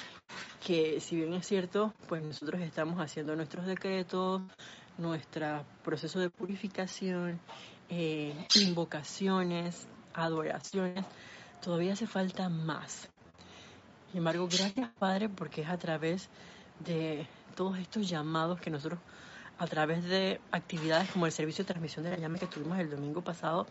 que 0.64 1.00
si 1.00 1.16
bien 1.16 1.34
es 1.34 1.46
cierto, 1.46 1.92
pues 2.08 2.22
nosotros 2.22 2.60
estamos 2.60 2.98
haciendo 2.98 3.36
nuestros 3.36 3.66
decretos, 3.66 4.42
nuestro 4.98 5.64
proceso 5.84 6.18
de 6.18 6.30
purificación, 6.30 7.40
eh, 7.88 8.34
invocaciones, 8.54 9.86
adoraciones, 10.14 11.04
todavía 11.62 11.92
hace 11.92 12.06
falta 12.06 12.48
más. 12.48 13.08
Sin 14.10 14.18
embargo, 14.18 14.48
gracias 14.48 14.90
Padre, 14.98 15.28
porque 15.28 15.62
es 15.62 15.68
a 15.68 15.78
través 15.78 16.28
de 16.80 17.26
todos 17.54 17.78
estos 17.78 18.08
llamados 18.08 18.60
que 18.60 18.70
nosotros 18.70 19.00
a 19.58 19.66
través 19.66 20.04
de 20.04 20.40
actividades 20.52 21.10
como 21.10 21.26
el 21.26 21.32
servicio 21.32 21.64
de 21.64 21.68
transmisión 21.68 22.04
de 22.04 22.10
la 22.10 22.18
llama 22.18 22.38
que 22.38 22.46
tuvimos 22.46 22.78
el 22.78 22.90
domingo 22.90 23.22
pasado, 23.22 23.66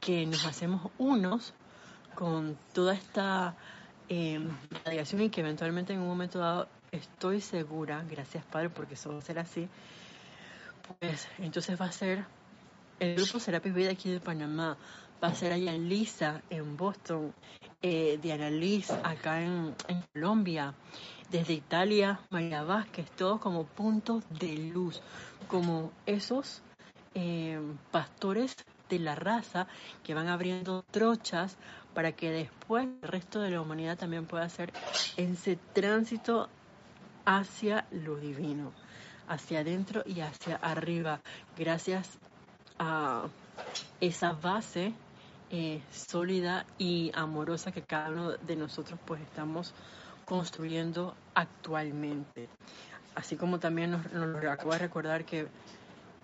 que 0.00 0.26
nos 0.26 0.44
hacemos 0.46 0.90
unos 0.98 1.54
con 2.14 2.56
toda 2.72 2.94
esta 2.94 3.56
eh, 4.08 4.40
radiación 4.84 5.22
y 5.22 5.30
que 5.30 5.40
eventualmente 5.40 5.92
en 5.92 6.00
un 6.00 6.06
momento 6.06 6.38
dado 6.38 6.68
estoy 6.92 7.40
segura, 7.40 8.04
gracias 8.08 8.44
Padre, 8.44 8.70
porque 8.70 8.94
eso 8.94 9.12
va 9.12 9.18
a 9.18 9.22
ser 9.22 9.38
así, 9.38 9.68
pues 10.98 11.28
entonces 11.38 11.80
va 11.80 11.86
a 11.86 11.92
ser 11.92 12.24
el 13.00 13.16
grupo 13.16 13.40
Serapis 13.40 13.74
Vida 13.74 13.90
aquí 13.90 14.10
de 14.10 14.20
Panamá, 14.20 14.76
va 15.22 15.28
a 15.28 15.34
ser 15.34 15.52
allá 15.52 15.74
en 15.74 15.88
Lisa, 15.88 16.42
en 16.50 16.76
Boston, 16.76 17.34
eh, 17.80 18.18
Diana 18.22 18.50
Liz 18.50 18.90
acá 18.90 19.42
en, 19.42 19.74
en 19.88 20.02
Colombia, 20.12 20.74
desde 21.30 21.54
Italia, 21.54 22.20
María 22.30 22.62
Vázquez, 22.62 23.10
todos 23.12 23.40
como 23.40 23.64
puntos 23.64 24.22
de 24.38 24.54
luz, 24.56 25.00
como 25.48 25.90
esos 26.06 26.62
eh, 27.14 27.60
pastores 27.90 28.54
de 28.88 28.98
la 28.98 29.14
raza 29.14 29.66
que 30.04 30.14
van 30.14 30.28
abriendo 30.28 30.84
trochas 30.90 31.56
para 31.94 32.12
que 32.12 32.30
después 32.30 32.86
el 33.02 33.08
resto 33.08 33.40
de 33.40 33.50
la 33.50 33.60
humanidad 33.60 33.98
también 33.98 34.26
pueda 34.26 34.44
hacer 34.44 34.72
ese 35.16 35.56
tránsito 35.72 36.48
hacia 37.24 37.86
lo 37.90 38.16
divino, 38.16 38.72
hacia 39.32 39.60
adentro 39.60 40.02
y 40.04 40.20
hacia 40.20 40.56
arriba, 40.56 41.20
gracias 41.56 42.18
a 42.78 43.28
esa 44.00 44.32
base 44.32 44.92
eh, 45.50 45.80
sólida 45.90 46.66
y 46.76 47.10
amorosa 47.14 47.72
que 47.72 47.82
cada 47.82 48.10
uno 48.10 48.32
de 48.32 48.56
nosotros 48.56 49.00
pues 49.06 49.22
estamos 49.22 49.72
construyendo 50.26 51.14
actualmente. 51.34 52.48
Así 53.14 53.36
como 53.36 53.58
también 53.58 53.92
nos, 53.92 54.12
nos 54.12 54.40
de 54.40 54.78
recordar 54.78 55.24
que 55.24 55.48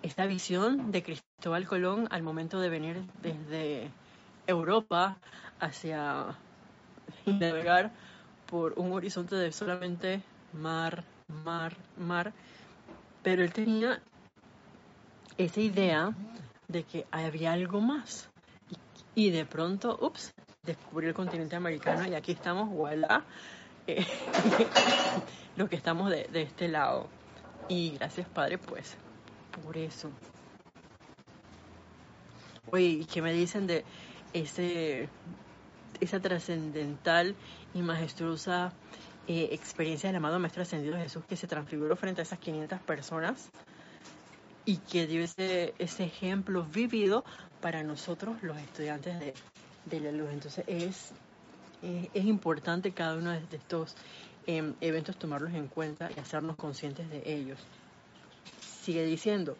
esta 0.03 0.25
visión 0.27 0.91
de 0.91 1.03
Cristóbal 1.03 1.67
Colón 1.67 2.07
al 2.11 2.21
momento 2.21 2.59
de 2.59 2.69
venir 2.69 3.01
desde 3.23 3.89
Europa 4.45 5.17
hacia 5.59 6.37
navegar 7.25 7.91
por 8.45 8.73
un 8.77 8.93
horizonte 8.93 9.35
de 9.35 9.51
solamente 9.51 10.21
mar, 10.53 11.03
mar, 11.43 11.75
mar, 11.97 12.33
pero 13.23 13.43
él 13.43 13.51
tenía 13.53 14.01
esa 15.37 15.61
idea 15.61 16.13
de 16.67 16.83
que 16.83 17.05
había 17.11 17.53
algo 17.53 17.81
más. 17.81 18.29
Y, 19.15 19.31
de 19.31 19.45
pronto, 19.45 19.97
ups, 20.01 20.33
descubrió 20.63 21.09
el 21.09 21.15
continente 21.15 21.55
americano 21.55 22.07
y 22.07 22.13
aquí 22.13 22.31
estamos, 22.31 22.69
voilà, 22.69 23.25
eh, 23.87 24.05
lo 25.57 25.67
que 25.67 25.75
estamos 25.75 26.09
de, 26.09 26.27
de 26.31 26.43
este 26.43 26.67
lado. 26.67 27.07
Y 27.67 27.91
gracias, 27.97 28.27
Padre, 28.27 28.57
pues, 28.57 28.95
por 29.63 29.77
eso. 29.77 30.09
Oye, 32.71 33.05
¿qué 33.11 33.21
me 33.21 33.33
dicen 33.33 33.65
de 33.65 33.83
ese, 34.33 35.09
esa 35.99 36.19
trascendental 36.19 37.35
y 37.73 37.81
majestuosa 37.81 38.73
eh, 39.27 39.49
experiencia 39.51 40.09
del 40.09 40.15
amado 40.15 40.39
Maestro 40.39 40.63
Ascendido 40.63 40.97
Jesús 40.97 41.23
que 41.25 41.35
se 41.35 41.47
transfiguró 41.47 41.95
frente 41.95 42.21
a 42.21 42.23
esas 42.23 42.39
500 42.39 42.79
personas 42.81 43.49
y 44.65 44.77
que 44.77 45.07
dio 45.07 45.23
ese, 45.23 45.73
ejemplo 45.77 46.63
vivido 46.63 47.23
para 47.61 47.83
nosotros 47.83 48.41
los 48.43 48.57
estudiantes 48.57 49.19
de, 49.19 49.99
la 49.99 50.11
luz. 50.11 50.29
Entonces 50.31 50.63
es, 50.67 51.11
es, 52.13 52.25
importante 52.25 52.91
cada 52.91 53.17
uno 53.17 53.31
de 53.31 53.39
estos 53.51 53.95
em, 54.45 54.75
eventos 54.81 55.17
tomarlos 55.17 55.53
en 55.53 55.67
cuenta 55.67 56.09
y 56.15 56.19
hacernos 56.19 56.55
conscientes 56.55 57.09
de 57.09 57.23
ellos. 57.25 57.59
Sigue 58.61 59.03
diciendo, 59.05 59.57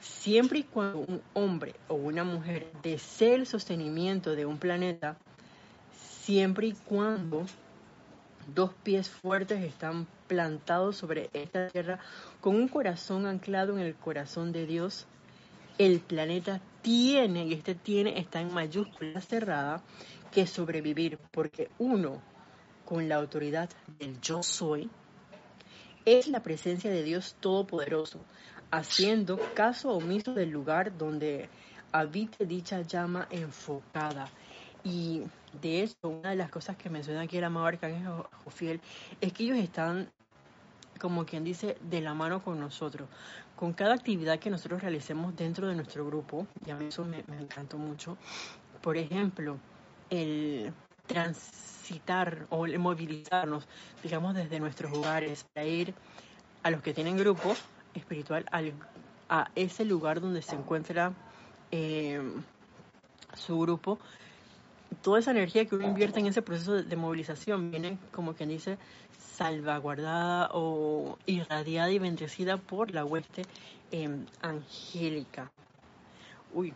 siempre 0.00 0.58
y 0.58 0.62
cuando 0.64 0.98
un 1.00 1.22
hombre 1.32 1.74
o 1.88 1.94
una 1.94 2.24
mujer 2.24 2.70
desee 2.82 3.34
el 3.34 3.46
sostenimiento 3.46 4.34
de 4.34 4.44
un 4.46 4.58
planeta, 4.58 5.16
siempre 6.24 6.68
y 6.68 6.72
cuando 6.72 7.46
dos 8.54 8.72
pies 8.82 9.08
fuertes 9.08 9.62
están 9.62 10.06
plantados 10.26 10.96
sobre 10.96 11.30
esta 11.32 11.68
tierra 11.68 11.98
con 12.40 12.56
un 12.56 12.68
corazón 12.68 13.26
anclado 13.26 13.78
en 13.78 13.84
el 13.84 13.94
corazón 13.94 14.52
de 14.52 14.66
Dios, 14.66 15.06
el 15.78 16.00
planeta 16.00 16.60
tiene, 16.82 17.46
y 17.46 17.54
este 17.54 17.74
tiene 17.74 18.18
está 18.18 18.40
en 18.40 18.52
mayúscula 18.52 19.20
cerrada, 19.20 19.82
que 20.30 20.46
sobrevivir, 20.46 21.18
porque 21.30 21.70
uno, 21.78 22.20
con 22.84 23.08
la 23.08 23.16
autoridad 23.16 23.70
del 23.98 24.20
yo 24.20 24.42
soy, 24.42 24.90
es 26.04 26.28
la 26.28 26.42
presencia 26.42 26.90
de 26.90 27.02
Dios 27.02 27.36
Todopoderoso, 27.40 28.20
haciendo 28.70 29.38
caso 29.54 29.90
omiso 29.92 30.34
del 30.34 30.50
lugar 30.50 30.96
donde 30.98 31.48
habite 31.92 32.44
dicha 32.44 32.82
llama 32.82 33.26
enfocada. 33.30 34.28
Y 34.82 35.22
de 35.60 35.82
eso, 35.82 36.08
una 36.08 36.30
de 36.30 36.36
las 36.36 36.50
cosas 36.50 36.76
que 36.76 36.90
menciona 36.90 37.22
aquí 37.22 37.38
el 37.38 37.44
amado 37.44 37.66
Arcángel 37.66 38.06
Jofiel 38.44 38.80
es 39.20 39.32
que 39.32 39.44
ellos 39.44 39.58
están, 39.58 40.10
como 41.00 41.24
quien 41.24 41.44
dice, 41.44 41.76
de 41.82 42.00
la 42.00 42.14
mano 42.14 42.42
con 42.42 42.60
nosotros. 42.60 43.08
Con 43.56 43.72
cada 43.72 43.94
actividad 43.94 44.38
que 44.38 44.50
nosotros 44.50 44.82
realicemos 44.82 45.36
dentro 45.36 45.66
de 45.68 45.74
nuestro 45.74 46.06
grupo, 46.06 46.46
y 46.66 46.70
a 46.70 46.76
mí 46.76 46.86
eso 46.86 47.04
me, 47.04 47.24
encantó 47.40 47.78
mucho, 47.78 48.16
por 48.82 48.96
ejemplo, 48.96 49.58
el 50.10 50.72
transitar 51.06 52.46
o 52.50 52.66
el 52.66 52.78
movilizarnos, 52.78 53.66
digamos, 54.02 54.34
desde 54.34 54.58
nuestros 54.60 54.92
hogares 54.96 55.44
para 55.52 55.66
ir 55.66 55.94
a 56.62 56.70
los 56.70 56.82
que 56.82 56.94
tienen 56.94 57.16
grupo, 57.16 57.54
espiritual 57.94 58.44
a 59.28 59.50
ese 59.54 59.84
lugar 59.84 60.20
donde 60.20 60.42
se 60.42 60.56
encuentra 60.56 61.12
eh, 61.70 62.20
su 63.34 63.58
grupo, 63.58 63.98
toda 64.94 65.18
esa 65.18 65.30
energía 65.30 65.64
que 65.66 65.74
uno 65.74 65.86
invierte 65.86 66.20
en 66.20 66.26
ese 66.26 66.42
proceso 66.42 66.82
de, 66.82 66.96
movilización 66.96 67.70
viene, 67.70 67.98
como 68.12 68.34
quien 68.34 68.48
dice, 68.48 68.78
salvaguardada 69.36 70.50
o 70.52 71.18
irradiada 71.26 71.90
y 71.90 71.98
bendecida 71.98 72.56
por 72.56 72.92
la 72.92 73.04
hueste 73.04 73.42
em, 73.90 74.26
angélica. 74.42 75.50
Uy, 76.52 76.72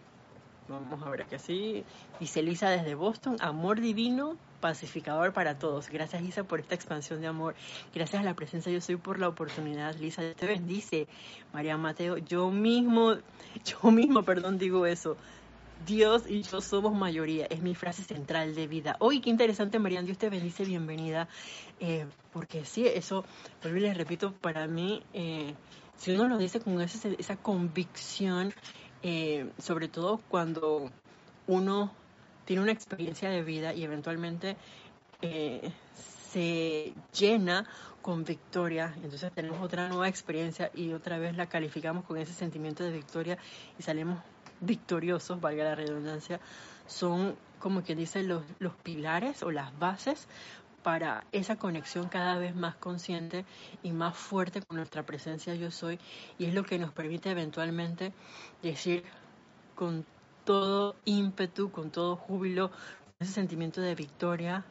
vamos 0.69 1.03
a 1.07 1.11
ver 1.11 1.23
aquí 1.23 1.35
así. 1.35 1.85
Dice 2.21 2.43
Lisa 2.43 2.71
desde 2.71 2.95
Boston, 2.95 3.37
amor 3.41 3.81
divino, 3.81 4.37
pacificador 4.61 5.33
para 5.33 5.59
todos. 5.59 5.89
Gracias 5.89 6.23
Lisa 6.23 6.45
por 6.45 6.61
esta 6.61 6.75
expansión 6.75 7.21
de 7.21 7.27
amor. 7.27 7.55
Gracias 7.95 8.21
a 8.21 8.25
la 8.25 8.35
presencia 8.35 8.73
yo 8.73 8.81
soy 8.81 8.97
por 8.97 9.19
la 9.19 9.29
oportunidad. 9.29 9.95
Lisa, 9.97 10.23
te 10.35 10.47
bendice. 10.47 11.09
María 11.53 11.77
Mateo, 11.77 12.19
yo 12.19 12.51
mismo, 12.51 13.15
yo 13.65 13.91
mismo, 13.91 14.23
perdón, 14.23 14.59
digo 14.59 14.87
eso. 14.87 15.17
Dios 15.87 16.25
y 16.29 16.43
yo 16.43 16.61
somos 16.61 16.95
mayoría, 16.95 17.47
es 17.47 17.63
mi 17.63 17.75
frase 17.75 18.03
central 18.03 18.55
de 18.55 18.67
vida. 18.67 18.97
Hoy, 19.01 19.21
qué 19.21 19.31
interesante, 19.31 19.79
María, 19.79 20.03
Dios 20.03 20.19
te 20.19 20.29
bendice, 20.29 20.65
bienvenida. 20.65 21.29
Eh, 21.81 22.07
porque 22.33 22.65
sí, 22.65 22.87
eso, 22.87 23.25
pero 23.63 23.75
les 23.77 23.97
repito, 23.97 24.33
para 24.33 24.67
mí, 24.67 25.03
eh, 25.13 25.55
si 25.97 26.13
uno 26.13 26.29
lo 26.29 26.39
dice 26.39 26.61
con 26.61 26.81
esa, 26.81 27.09
esa 27.09 27.37
convicción, 27.37 28.53
eh, 29.03 29.51
sobre 29.59 29.89
todo 29.89 30.21
cuando 30.29 30.91
uno 31.47 31.93
tiene 32.45 32.63
una 32.63 32.73
experiencia 32.73 33.31
de 33.31 33.43
vida 33.43 33.75
y 33.75 33.85
eventualmente 33.85 34.57
eh, 35.21 35.71
se 36.33 36.95
llena 37.13 37.69
con 38.03 38.25
victoria, 38.25 38.95
entonces 39.03 39.31
tenemos 39.33 39.61
otra 39.61 39.89
nueva 39.89 40.09
experiencia 40.09 40.71
y 40.75 40.93
otra 40.93 41.19
vez 41.19 41.37
la 41.37 41.47
calificamos 41.47 42.05
con 42.05 42.17
ese 42.17 42.33
sentimiento 42.33 42.85
de 42.85 42.93
victoria 42.93 43.39
y 43.79 43.83
salimos 43.83 44.19
victoriosos, 44.61 45.41
valga 45.41 45.65
la 45.65 45.75
redundancia, 45.75 46.41
son 46.87 47.37
como 47.59 47.83
quien 47.83 47.99
dice 47.99 48.23
los, 48.23 48.43
los 48.59 48.75
pilares 48.77 49.43
o 49.43 49.51
las 49.51 49.77
bases 49.79 50.29
para 50.83 51.25
esa 51.33 51.57
conexión 51.57 52.09
cada 52.09 52.39
vez 52.39 52.55
más 52.55 52.77
consciente 52.77 53.45
y 53.83 53.93
más 53.93 54.17
fuerte 54.17 54.63
con 54.63 54.77
nuestra 54.77 55.05
presencia 55.05 55.55
yo 55.55 55.71
soy 55.71 55.99
y 56.39 56.47
es 56.47 56.55
lo 56.55 56.65
que 56.65 56.79
nos 56.79 56.93
permite 56.93 57.31
eventualmente 57.31 58.13
decir 58.63 59.05
con 59.75 60.07
todo 60.45 60.97
ímpetu, 61.05 61.71
con 61.71 61.91
todo 61.91 62.17
júbilo, 62.17 62.71
ese 63.19 63.33
sentimiento 63.33 63.81
de 63.81 63.95
victoria, 63.95 64.65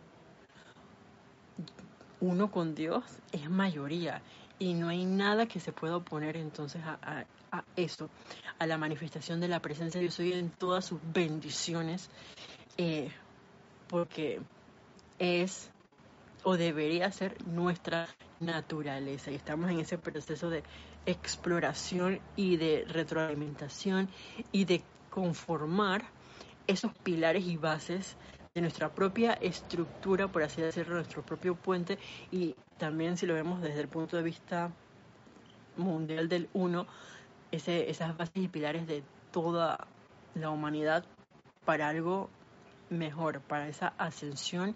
uno 2.19 2.49
con 2.49 2.73
Dios 2.73 3.03
es 3.31 3.49
mayoría 3.49 4.21
y 4.59 4.73
no 4.73 4.89
hay 4.89 5.05
nada 5.05 5.47
que 5.47 5.59
se 5.59 5.71
pueda 5.71 5.97
oponer 5.97 6.37
entonces 6.37 6.81
a, 6.83 7.25
eso, 7.75 8.09
a 8.59 8.65
la 8.65 8.77
manifestación 8.77 9.39
de 9.39 9.47
la 9.47 9.61
presencia 9.61 9.99
de 9.99 10.03
Dios 10.03 10.15
soy 10.15 10.33
en 10.33 10.49
todas 10.49 10.85
sus 10.85 10.99
bendiciones, 11.13 12.09
eh, 12.77 13.11
porque 13.87 14.41
es 15.19 15.69
o 16.43 16.55
debería 16.57 17.11
ser 17.11 17.35
nuestra 17.45 18.07
naturaleza. 18.39 19.31
Y 19.31 19.35
estamos 19.35 19.69
en 19.69 19.79
ese 19.79 19.97
proceso 19.97 20.49
de 20.49 20.63
exploración 21.05 22.19
y 22.35 22.57
de 22.57 22.85
retroalimentación 22.87 24.09
y 24.51 24.65
de 24.65 24.81
conformar 25.09 26.05
esos 26.67 26.91
pilares 27.03 27.45
y 27.45 27.57
bases 27.57 28.15
de 28.57 28.61
nuestra 28.61 28.89
propia 28.89 29.33
estructura, 29.33 30.27
por 30.29 30.41
así 30.41 30.63
decirlo, 30.63 30.95
nuestro 30.95 31.21
propio 31.21 31.53
puente 31.53 31.99
y 32.31 32.55
también 32.79 33.15
si 33.15 33.27
lo 33.27 33.35
vemos 33.35 33.61
desde 33.61 33.81
el 33.81 33.87
punto 33.87 34.17
de 34.17 34.23
vista 34.23 34.71
mundial 35.75 36.27
del 36.27 36.49
uno, 36.53 36.87
ese, 37.51 37.87
esas 37.87 38.17
bases 38.17 38.35
y 38.35 38.47
pilares 38.47 38.87
de 38.87 39.03
toda 39.31 39.85
la 40.33 40.49
humanidad 40.49 41.05
para 41.65 41.87
algo 41.87 42.31
mejor, 42.89 43.41
para 43.41 43.67
esa 43.67 43.93
ascensión 43.99 44.75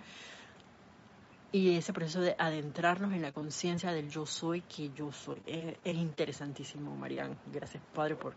y 1.51 1.75
ese 1.75 1.91
proceso 1.91 2.21
de 2.21 2.35
adentrarnos 2.37 3.13
en 3.13 3.23
la 3.23 3.31
conciencia 3.31 3.91
del 3.93 4.11
yo 4.11 4.27
soy 4.27 4.61
que 4.61 4.91
yo 4.91 5.11
soy. 5.11 5.41
Es, 5.47 5.75
es 5.83 5.95
interesantísimo, 5.95 6.95
Marian. 6.95 7.35
Gracias, 7.51 7.81
Padre, 7.95 8.15
por 8.15 8.35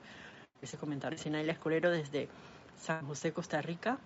ese 0.62 0.78
comentario. 0.78 1.18
Naila 1.30 1.52
Escolero 1.52 1.90
desde 1.90 2.30
San 2.78 3.06
José, 3.06 3.34
Costa 3.34 3.60
Rica. 3.60 3.98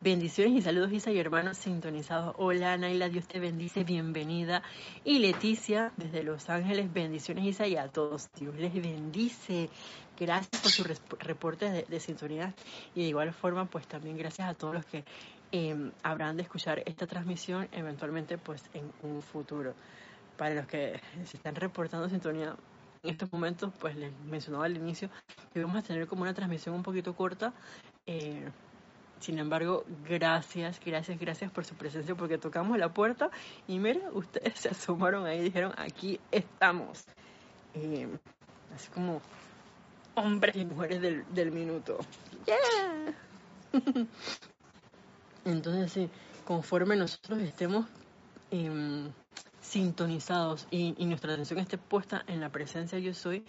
Bendiciones 0.00 0.54
y 0.54 0.62
saludos, 0.62 0.92
Isa 0.92 1.10
y 1.10 1.18
hermanos 1.18 1.58
sintonizados. 1.58 2.36
Hola, 2.38 2.76
Naila, 2.76 3.08
Dios 3.08 3.26
te 3.26 3.40
bendice, 3.40 3.82
bienvenida. 3.82 4.62
Y 5.02 5.18
Leticia, 5.18 5.90
desde 5.96 6.22
Los 6.22 6.48
Ángeles, 6.48 6.92
bendiciones, 6.92 7.44
Isa, 7.44 7.66
y 7.66 7.76
a 7.76 7.88
todos. 7.88 8.30
Dios 8.38 8.54
les 8.54 8.72
bendice. 8.72 9.68
Gracias 10.16 10.62
por 10.62 10.70
sus 10.70 10.86
reportes 11.18 11.88
de, 11.88 11.98
sintonía. 11.98 12.54
Y 12.94 13.02
de 13.02 13.08
igual 13.08 13.32
forma, 13.32 13.64
pues 13.64 13.88
también 13.88 14.16
gracias 14.16 14.48
a 14.48 14.54
todos 14.54 14.72
los 14.72 14.86
que 14.86 15.04
em, 15.50 15.90
habrán 16.04 16.36
de 16.36 16.44
escuchar 16.44 16.80
esta 16.86 17.08
transmisión 17.08 17.66
eventualmente, 17.72 18.38
pues 18.38 18.62
en 18.74 18.92
un 19.02 19.20
futuro. 19.20 19.74
Para 20.36 20.54
los 20.54 20.68
que 20.68 21.00
se 21.24 21.36
están 21.36 21.56
reportando 21.56 22.08
sintonía, 22.08 22.54
en 23.02 23.10
estos 23.10 23.32
momentos, 23.32 23.72
pues 23.80 23.96
les 23.96 24.12
mencionaba 24.20 24.66
al 24.66 24.76
inicio 24.76 25.10
que 25.52 25.60
vamos 25.60 25.76
a 25.76 25.82
tener 25.82 26.06
como 26.06 26.22
una 26.22 26.34
transmisión 26.34 26.76
un 26.76 26.84
poquito 26.84 27.16
corta. 27.16 27.52
Eh, 28.06 28.48
sin 29.20 29.38
embargo, 29.38 29.84
gracias, 30.08 30.80
gracias, 30.84 31.18
gracias 31.18 31.50
por 31.50 31.64
su 31.64 31.74
presencia 31.74 32.14
porque 32.14 32.38
tocamos 32.38 32.78
la 32.78 32.92
puerta 32.92 33.30
y 33.66 33.78
mira, 33.78 34.00
ustedes 34.12 34.58
se 34.58 34.68
asomaron 34.68 35.26
ahí 35.26 35.38
y 35.38 35.42
dijeron, 35.42 35.72
aquí 35.76 36.20
estamos. 36.30 37.04
Eh, 37.74 38.08
así 38.74 38.88
como 38.90 39.20
hombres 40.14 40.56
y 40.56 40.64
mujeres 40.64 41.00
del, 41.00 41.24
del 41.32 41.50
minuto. 41.52 41.98
Entonces, 45.44 45.92
sí, 45.92 46.10
conforme 46.44 46.96
nosotros 46.96 47.40
estemos 47.40 47.86
em, 48.50 49.10
sintonizados 49.60 50.66
y, 50.70 50.94
y, 50.98 51.06
nuestra 51.06 51.32
atención 51.32 51.58
esté 51.58 51.78
puesta 51.78 52.24
en 52.26 52.40
la 52.40 52.50
presencia 52.50 52.98
yo 52.98 53.14
soy, 53.14 53.44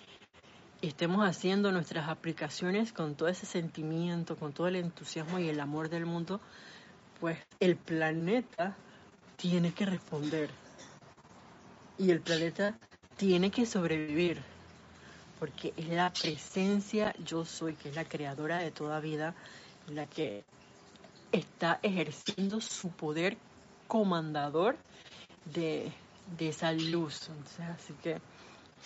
estemos 0.81 1.27
haciendo 1.27 1.71
nuestras 1.71 2.07
aplicaciones 2.09 2.93
con 2.93 3.15
todo 3.15 3.27
ese 3.27 3.45
sentimiento, 3.45 4.37
con 4.37 4.53
todo 4.53 4.67
el 4.67 4.77
entusiasmo 4.77 5.39
y 5.39 5.49
el 5.49 5.59
amor 5.59 5.89
del 5.89 6.05
mundo, 6.05 6.39
pues 7.19 7.37
el 7.59 7.75
planeta 7.75 8.75
tiene 9.35 9.73
que 9.73 9.85
responder. 9.85 10.49
Y 11.97 12.11
el 12.11 12.21
planeta 12.21 12.77
tiene 13.17 13.51
que 13.51 13.65
sobrevivir. 13.65 14.41
Porque 15.39 15.73
es 15.77 15.87
la 15.87 16.11
presencia 16.11 17.13
yo 17.25 17.45
soy, 17.45 17.73
que 17.75 17.89
es 17.89 17.95
la 17.95 18.05
creadora 18.05 18.57
de 18.57 18.71
toda 18.71 18.99
vida, 18.99 19.35
la 19.87 20.05
que 20.05 20.43
está 21.31 21.79
ejerciendo 21.81 22.59
su 22.59 22.89
poder 22.89 23.37
comandador 23.87 24.77
de, 25.45 25.91
esa 26.39 26.71
luz. 26.73 27.29
así 27.73 27.93
que, 28.01 28.19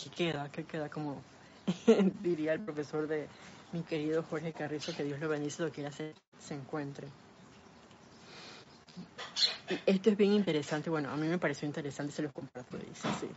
¿qué 0.02 0.10
queda? 0.10 0.50
¿Qué 0.52 0.64
queda? 0.64 0.90
Como 0.90 1.22
diría 2.22 2.54
el 2.54 2.62
profesor 2.62 3.08
de 3.08 3.28
mi 3.72 3.82
querido 3.82 4.24
Jorge 4.24 4.54
Carrizo, 4.54 4.96
que 4.96 5.04
Dios 5.04 5.20
lo 5.20 5.30
bendice, 5.30 5.64
donde 5.64 5.74
quiera 5.74 5.92
se, 5.92 6.14
se 6.40 6.54
encuentre. 6.54 7.08
Esto 9.86 10.10
es 10.12 10.18
bien 10.18 10.34
interesante, 10.34 10.90
bueno, 10.90 11.10
a 11.10 11.16
mí 11.16 11.28
me 11.28 11.40
pareció 11.40 11.68
interesante, 11.68 12.14
se 12.14 12.22
los 12.22 12.32
comparto, 12.32 12.78
dice. 12.78 13.30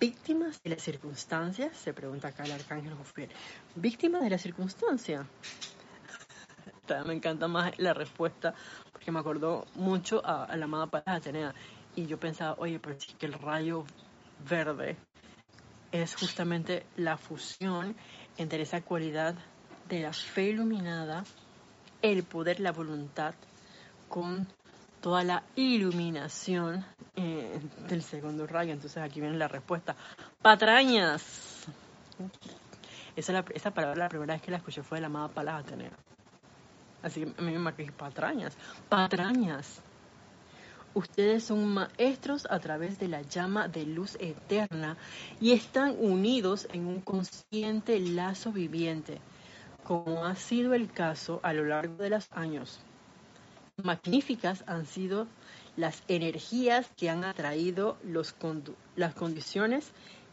¿Víctimas 0.00 0.60
de 0.64 0.70
las 0.70 0.82
circunstancias? 0.82 1.76
Se 1.76 1.94
pregunta 1.94 2.28
acá 2.28 2.42
el 2.42 2.52
arcángel 2.52 2.94
Jofiel. 2.94 3.30
¿Víctimas 3.76 4.22
de 4.22 4.30
la 4.30 4.38
circunstancia? 4.38 5.26
me 7.06 7.14
encanta 7.14 7.46
más 7.46 7.78
la 7.78 7.94
respuesta 7.94 8.54
porque 8.90 9.12
me 9.12 9.20
acordó 9.20 9.64
mucho 9.76 10.20
a, 10.24 10.56
la 10.56 10.64
amada 10.64 10.88
Palas 10.88 11.18
Atenea. 11.18 11.54
Y 11.94 12.06
yo 12.06 12.18
pensaba, 12.18 12.56
oye, 12.58 12.80
pero 12.80 12.98
sí 12.98 13.12
que 13.16 13.26
el 13.26 13.34
rayo 13.34 13.84
verde 14.50 14.96
es 15.92 16.14
justamente 16.14 16.86
la 16.96 17.16
fusión 17.16 17.96
entre 18.36 18.62
esa 18.62 18.82
cualidad 18.82 19.34
de 19.88 20.00
la 20.00 20.12
fe 20.12 20.50
iluminada, 20.50 21.24
el 22.02 22.24
poder, 22.24 22.60
la 22.60 22.72
voluntad, 22.72 23.34
con 24.08 24.46
toda 25.00 25.22
la 25.24 25.42
iluminación 25.54 26.84
eh, 27.14 27.60
del 27.88 28.02
segundo 28.02 28.46
rayo. 28.46 28.72
Entonces 28.72 29.02
aquí 29.02 29.20
viene 29.20 29.36
la 29.36 29.48
respuesta. 29.48 29.96
Patrañas. 30.42 31.66
Esa, 33.14 33.44
esa 33.54 33.70
palabra 33.70 34.04
la 34.04 34.08
primera 34.08 34.34
vez 34.34 34.42
que 34.42 34.50
la 34.50 34.58
escuché 34.58 34.82
fue 34.82 34.98
de 34.98 35.02
la 35.02 35.06
amada 35.06 35.28
Palas 35.28 35.64
Atenea. 35.64 35.92
Así 37.02 37.24
que 37.24 37.32
a 37.38 37.42
mí 37.42 37.52
me 37.52 37.58
marqué 37.58 37.90
patrañas. 37.92 38.56
Patrañas. 38.88 39.80
Ustedes 40.96 41.44
son 41.44 41.74
maestros 41.74 42.46
a 42.48 42.58
través 42.58 42.98
de 42.98 43.06
la 43.06 43.20
llama 43.20 43.68
de 43.68 43.84
luz 43.84 44.16
eterna 44.18 44.96
y 45.42 45.52
están 45.52 45.94
unidos 45.98 46.66
en 46.72 46.86
un 46.86 47.02
consciente 47.02 48.00
lazo 48.00 48.50
viviente, 48.50 49.18
como 49.84 50.24
ha 50.24 50.34
sido 50.36 50.72
el 50.72 50.90
caso 50.90 51.38
a 51.42 51.52
lo 51.52 51.66
largo 51.66 52.02
de 52.02 52.08
los 52.08 52.32
años. 52.32 52.80
Magníficas 53.76 54.64
han 54.66 54.86
sido 54.86 55.26
las 55.76 56.02
energías 56.08 56.90
que 56.96 57.10
han 57.10 57.24
atraído 57.24 57.98
las 58.02 59.14
condiciones 59.14 59.92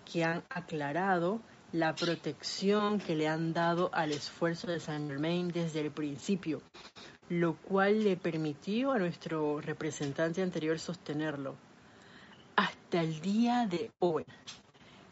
que 0.09 0.23
han 0.23 0.43
aclarado 0.47 1.41
la 1.73 1.93
protección 1.93 2.99
que 2.99 3.15
le 3.15 3.27
han 3.27 3.51
dado 3.51 3.89
al 3.93 4.13
esfuerzo 4.13 4.67
de 4.67 4.79
Saint 4.79 5.09
Germain 5.09 5.49
desde 5.49 5.81
el 5.81 5.91
principio, 5.91 6.61
lo 7.29 7.55
cual 7.55 8.03
le 8.03 8.17
permitió 8.17 8.91
a 8.91 8.99
nuestro 8.99 9.61
representante 9.61 10.41
anterior 10.41 10.79
sostenerlo 10.79 11.55
hasta 12.55 13.01
el 13.01 13.19
día 13.21 13.65
de 13.67 13.91
hoy. 13.99 14.25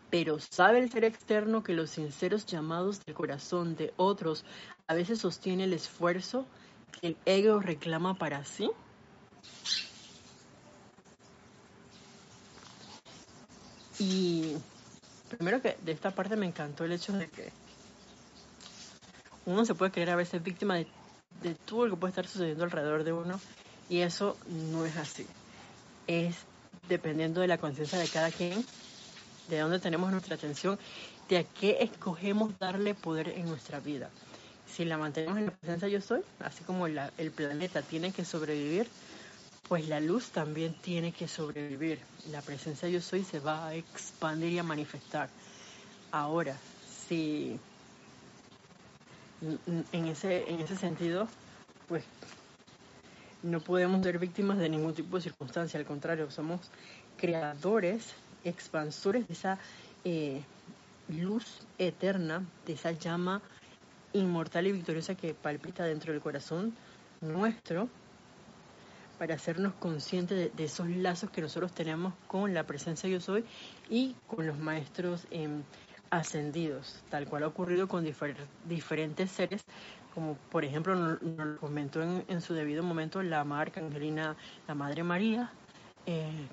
Pero 0.10 0.40
¿sabe 0.40 0.80
el 0.80 0.92
ser 0.92 1.06
externo 1.06 1.64
que 1.64 1.74
los 1.74 1.92
sinceros 1.92 2.46
llamados 2.46 3.04
del 3.06 3.16
corazón 3.16 3.76
de 3.76 3.94
otros 3.96 4.44
a 4.88 4.94
veces 4.94 5.20
sostiene 5.20 5.64
el 5.64 5.74
esfuerzo 5.74 6.46
que 7.00 7.08
el 7.08 7.18
ego 7.26 7.60
reclama 7.60 8.16
para 8.16 8.44
sí? 8.44 8.70
Y 14.00 14.58
primero 15.30 15.62
que 15.62 15.78
de 15.82 15.92
esta 15.92 16.12
parte 16.12 16.36
me 16.36 16.46
encantó 16.46 16.84
el 16.84 16.92
hecho 16.92 17.14
de 17.14 17.30
que 17.30 17.52
uno 19.46 19.64
se 19.66 19.76
puede 19.76 19.92
creer 19.92 20.10
a 20.10 20.16
veces 20.16 20.44
víctima 20.44 20.76
de, 20.76 20.88
todo 21.66 21.86
lo 21.86 21.96
que 21.96 22.00
puede 22.00 22.12
estar 22.12 22.28
sucediendo 22.28 22.64
alrededor 22.64 23.04
de 23.04 23.14
uno 23.14 23.40
y 23.90 24.00
eso 24.00 24.38
no 24.72 24.86
es 24.86 24.96
así. 24.98 25.26
Es 26.08 26.36
dependiendo 26.88 27.42
de 27.42 27.48
la 27.48 27.58
conciencia 27.58 28.00
de 28.00 28.08
cada 28.08 28.32
quien, 28.32 28.66
de 29.50 29.60
dónde 29.60 29.80
tenemos 29.80 30.12
nuestra 30.12 30.36
atención, 30.36 30.80
de 31.30 31.40
a 31.40 31.44
qué 31.44 31.78
escogemos 31.82 32.58
darle 32.60 32.94
poder 32.94 33.30
en 33.30 33.46
nuestra 33.46 33.80
vida. 33.80 34.10
Si 34.68 34.86
la 34.86 34.98
mantenemos 34.98 35.38
en 35.38 35.46
la 35.48 35.52
presencia 35.52 35.88
yo 35.88 36.02
soy, 36.02 36.22
así 36.40 36.64
como 36.64 36.88
el 36.88 37.32
planeta 37.36 37.82
tiene 37.82 38.12
que 38.12 38.24
sobrevivir, 38.24 38.88
pues 39.68 39.88
la 39.88 40.00
luz 40.00 40.32
también 40.32 40.74
tiene 40.74 41.12
que 41.12 41.28
sobrevivir. 41.28 42.00
La 42.30 42.42
presencia 42.42 42.88
yo 42.90 43.02
soy 43.02 43.24
se 43.24 43.40
va 43.40 43.68
a 43.68 43.76
expandir 43.76 44.54
y 44.54 44.60
a 44.60 44.64
manifestar. 44.64 45.30
Ahora, 46.12 46.56
si 47.08 47.60
en 49.42 50.06
ese, 50.06 50.50
en 50.50 50.60
ese 50.60 50.76
sentido, 50.76 51.28
pues 51.88 52.04
no 53.44 53.60
podemos 53.60 54.04
ser 54.04 54.20
víctimas 54.20 54.58
de 54.60 54.70
ningún 54.70 54.94
tipo 54.94 55.18
de 55.18 55.24
circunstancia, 55.24 55.80
al 55.80 55.86
contrario, 55.86 56.30
somos 56.30 56.70
creadores, 57.18 58.14
expansores 58.44 59.28
de 59.28 59.34
esa 59.34 59.60
eh, 60.04 60.42
luz 61.10 61.60
eterna, 61.78 62.44
de 62.66 62.74
esa 62.74 62.92
llama 62.92 63.42
inmortal 64.14 64.68
y 64.68 64.72
victoriosa 64.72 65.16
que 65.16 65.34
palpita 65.34 65.86
dentro 65.86 66.12
del 66.12 66.22
corazón 66.22 66.74
nuestro 67.22 67.88
para 69.18 69.36
hacernos 69.36 69.74
conscientes 69.74 70.56
de, 70.56 70.64
esos 70.64 70.90
lazos 70.90 71.30
que 71.30 71.42
nosotros 71.42 71.72
tenemos 71.72 72.14
con 72.28 72.54
la 72.54 72.64
presencia 72.64 73.08
yo 73.08 73.22
soy 73.22 73.46
y 73.90 74.16
con 74.28 74.48
los 74.48 74.58
maestros 74.58 75.28
ascendidos, 76.12 77.02
tal 77.10 77.26
cual 77.28 77.44
ha 77.44 77.48
ocurrido 77.48 77.88
con 77.88 78.06
diferentes 78.66 79.32
seres, 79.32 79.64
como 80.14 80.36
por 80.36 80.66
ejemplo 80.66 80.94
nos, 80.94 81.22
lo 81.22 81.58
comentó 81.58 82.04
en, 82.04 82.42
su 82.42 82.54
debido 82.54 82.84
momento 82.84 83.24
la 83.24 83.44
marca 83.44 83.80
Angelina, 83.80 84.36
la 84.68 84.76
Madre 84.76 85.04
María, 85.04 85.52
eh, 86.06 86.48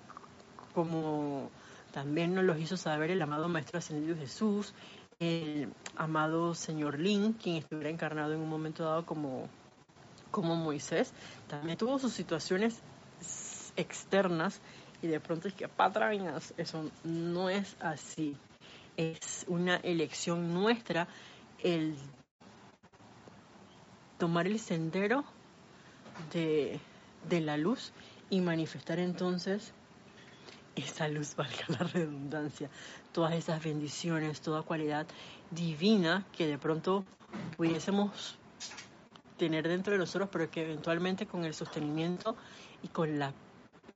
como 0.74 1.50
también 1.92 2.34
nos 2.34 2.44
los 2.44 2.58
hizo 2.58 2.76
saber 2.76 3.10
el 3.10 3.20
amado 3.20 3.48
Maestro 3.48 3.78
Ascendido 3.78 4.16
Jesús, 4.16 4.72
el 5.18 5.72
amado 5.96 6.54
Señor 6.54 6.98
Lin, 6.98 7.32
quien 7.32 7.56
estuviera 7.56 7.90
encarnado 7.90 8.32
en 8.32 8.40
un 8.40 8.48
momento 8.48 8.84
dado 8.84 9.04
como 9.04 9.48
como 10.30 10.56
Moisés, 10.56 11.12
también 11.48 11.78
tuvo 11.78 11.98
sus 11.98 12.12
situaciones 12.12 12.78
externas 13.76 14.60
y 15.02 15.06
de 15.06 15.20
pronto 15.20 15.48
es 15.48 15.54
que 15.54 15.68
patrañas, 15.68 16.52
eso 16.56 16.90
no 17.02 17.48
es 17.48 17.76
así. 17.80 18.36
Es 18.98 19.46
una 19.48 19.76
elección 19.76 20.52
nuestra 20.52 21.08
el 21.62 21.96
tomar 24.18 24.46
el 24.46 24.58
sendero 24.58 25.24
de, 26.32 26.80
de 27.28 27.40
la 27.40 27.56
luz 27.56 27.92
y 28.28 28.40
manifestar 28.40 28.98
entonces 28.98 29.72
esa 30.74 31.08
luz, 31.08 31.34
valga 31.36 31.64
la 31.68 31.86
redundancia, 31.86 32.68
todas 33.12 33.34
esas 33.34 33.62
bendiciones, 33.62 34.40
toda 34.40 34.62
cualidad 34.62 35.06
divina 35.50 36.26
que 36.36 36.46
de 36.46 36.58
pronto 36.58 37.04
pudiésemos 37.56 38.36
tener 39.36 39.68
dentro 39.68 39.92
de 39.92 39.98
nosotros, 40.00 40.28
pero 40.32 40.50
que 40.50 40.62
eventualmente 40.62 41.26
con 41.26 41.44
el 41.44 41.54
sostenimiento 41.54 42.36
y 42.82 42.88
con 42.88 43.18
la 43.18 43.32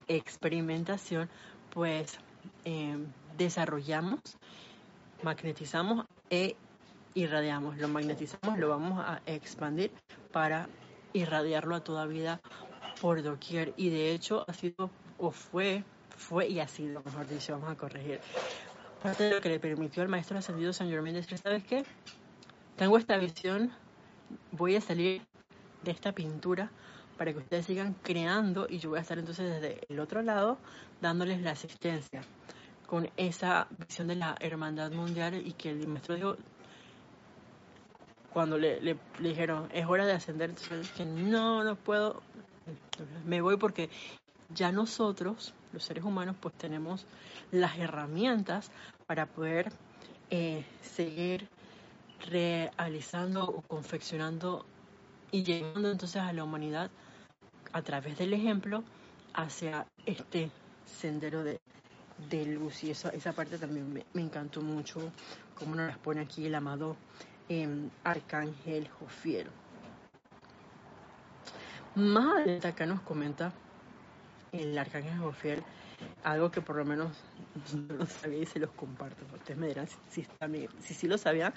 experimentación, 0.09 1.29
pues 1.71 2.19
em, 2.65 3.07
desarrollamos, 3.37 4.21
magnetizamos 5.23 6.07
e 6.31 6.57
irradiamos. 7.15 7.79
Lo 7.79 7.89
magnetizamos, 7.89 8.59
lo 8.59 8.69
vamos 8.69 8.99
a 9.05 9.21
expandir 9.27 9.91
para 10.33 10.69
irradiarlo 11.13 11.75
a 11.75 11.85
toda 11.85 12.07
vida 12.07 12.41
por 13.01 13.23
doquier. 13.23 13.75
Y 13.77 13.91
de 13.91 14.13
hecho 14.13 14.45
ha 14.49 14.53
sido 14.53 14.91
o 15.19 15.31
fue, 15.31 15.85
fue 16.17 16.49
y 16.49 16.61
ha 16.61 16.69
sido, 16.69 17.03
mejor 17.05 17.29
dicho, 17.29 17.53
vamos 17.53 17.71
a 17.71 17.77
corregir, 17.77 18.21
parte 19.03 19.25
de 19.25 19.31
lo 19.31 19.41
que 19.41 19.49
le 19.49 19.61
permitió 19.61 20.03
al 20.03 20.09
maestro 20.09 20.39
ascendido 20.39 20.73
San 20.73 20.89
Germán 20.89 21.15
decir, 21.15 21.39
¿sabes 21.39 21.65
qué? 21.65 21.85
Tengo 22.77 22.99
esta 22.99 23.17
visión, 23.19 23.71
voy 24.51 24.77
a 24.77 24.81
salir 24.81 25.23
de 25.85 25.91
esta 25.91 26.13
pintura 26.13 26.71
para 27.17 27.33
que 27.33 27.39
ustedes 27.39 27.67
sigan 27.67 27.95
creando 28.03 28.67
y 28.69 28.79
yo 28.79 28.91
voy 28.91 28.99
a 28.99 29.03
estar 29.03 29.19
entonces 29.19 29.61
desde 29.61 29.81
el 29.89 30.01
otro 30.01 30.23
lado 30.23 30.59
dándoles 31.01 31.41
la 31.43 31.53
asistencia 31.53 32.23
con 32.93 33.09
esa 33.17 33.69
visión 33.79 34.09
de 34.09 34.17
la 34.17 34.37
hermandad 34.39 34.93
mundial 34.93 35.41
y 35.47 35.55
que 35.55 35.71
el 35.71 35.89
maestro 35.89 36.15
dijo, 36.15 36.37
cuando 38.35 38.59
le, 38.59 38.99
dijeron, 39.19 39.71
es 39.73 39.87
hora 39.87 40.05
de 40.05 40.13
ascender, 40.13 40.51
entonces 40.51 40.93
dije, 40.93 41.07
no, 41.07 41.65
no 41.65 41.75
puedo, 41.75 42.23
me 43.25 43.41
voy 43.41 43.57
porque 43.57 43.89
ya 44.51 44.73
nosotros, 44.73 45.55
los 45.73 45.83
seres 45.83 46.05
humanos, 46.05 46.37
pues 46.39 46.55
tenemos 46.59 47.07
las 47.51 47.79
herramientas 47.79 48.71
para 49.07 49.25
poder 49.25 49.73
eh, 50.29 50.63
seguir 50.83 51.49
realizando 52.29 53.45
o 53.49 53.63
confeccionando 53.63 54.67
y 55.31 55.45
llevando 55.45 55.91
entonces 55.91 56.21
a 56.21 56.35
la 56.35 56.45
humanidad 56.45 56.91
a 57.73 57.81
través 57.81 58.19
del 58.19 58.35
ejemplo 58.35 58.85
hacia 59.33 59.87
este 60.05 60.51
sendero 60.85 61.43
de, 61.43 61.59
luz 62.31 62.85
y 62.85 62.91
esa, 62.91 63.11
esa 63.11 63.33
parte 63.33 63.59
también 63.59 63.93
me, 63.93 64.21
encantó 64.21 64.61
mucho 64.61 65.13
como 65.55 65.75
nos 65.75 65.87
las 65.87 65.99
pone 65.99 66.21
aquí 66.21 66.47
el 66.47 66.55
amado 66.55 66.97
em, 67.49 67.91
arcángel 68.05 68.89
Jofiel 68.89 69.49
más 71.95 72.37
adelante 72.37 72.69
acá 72.69 72.87
nos 72.87 73.01
comenta 73.01 73.53
el 74.53 74.77
arcángel 74.79 75.19
Jofiel 75.19 75.63
algo 76.25 76.51
que 76.51 76.61
por 76.61 76.77
lo 76.77 76.85
menos 76.85 77.17
no 77.75 77.97
lo 77.97 78.07
sabía 78.07 78.41
y 78.41 78.47
se 78.47 78.59
los 78.59 78.71
comparto. 78.71 79.25
Ustedes 79.35 79.59
me 79.59 79.69
dirán 79.69 79.87
si, 80.11 80.27
si, 80.81 80.95
sí 80.95 81.09
lo 81.09 81.19
sabían 81.19 81.53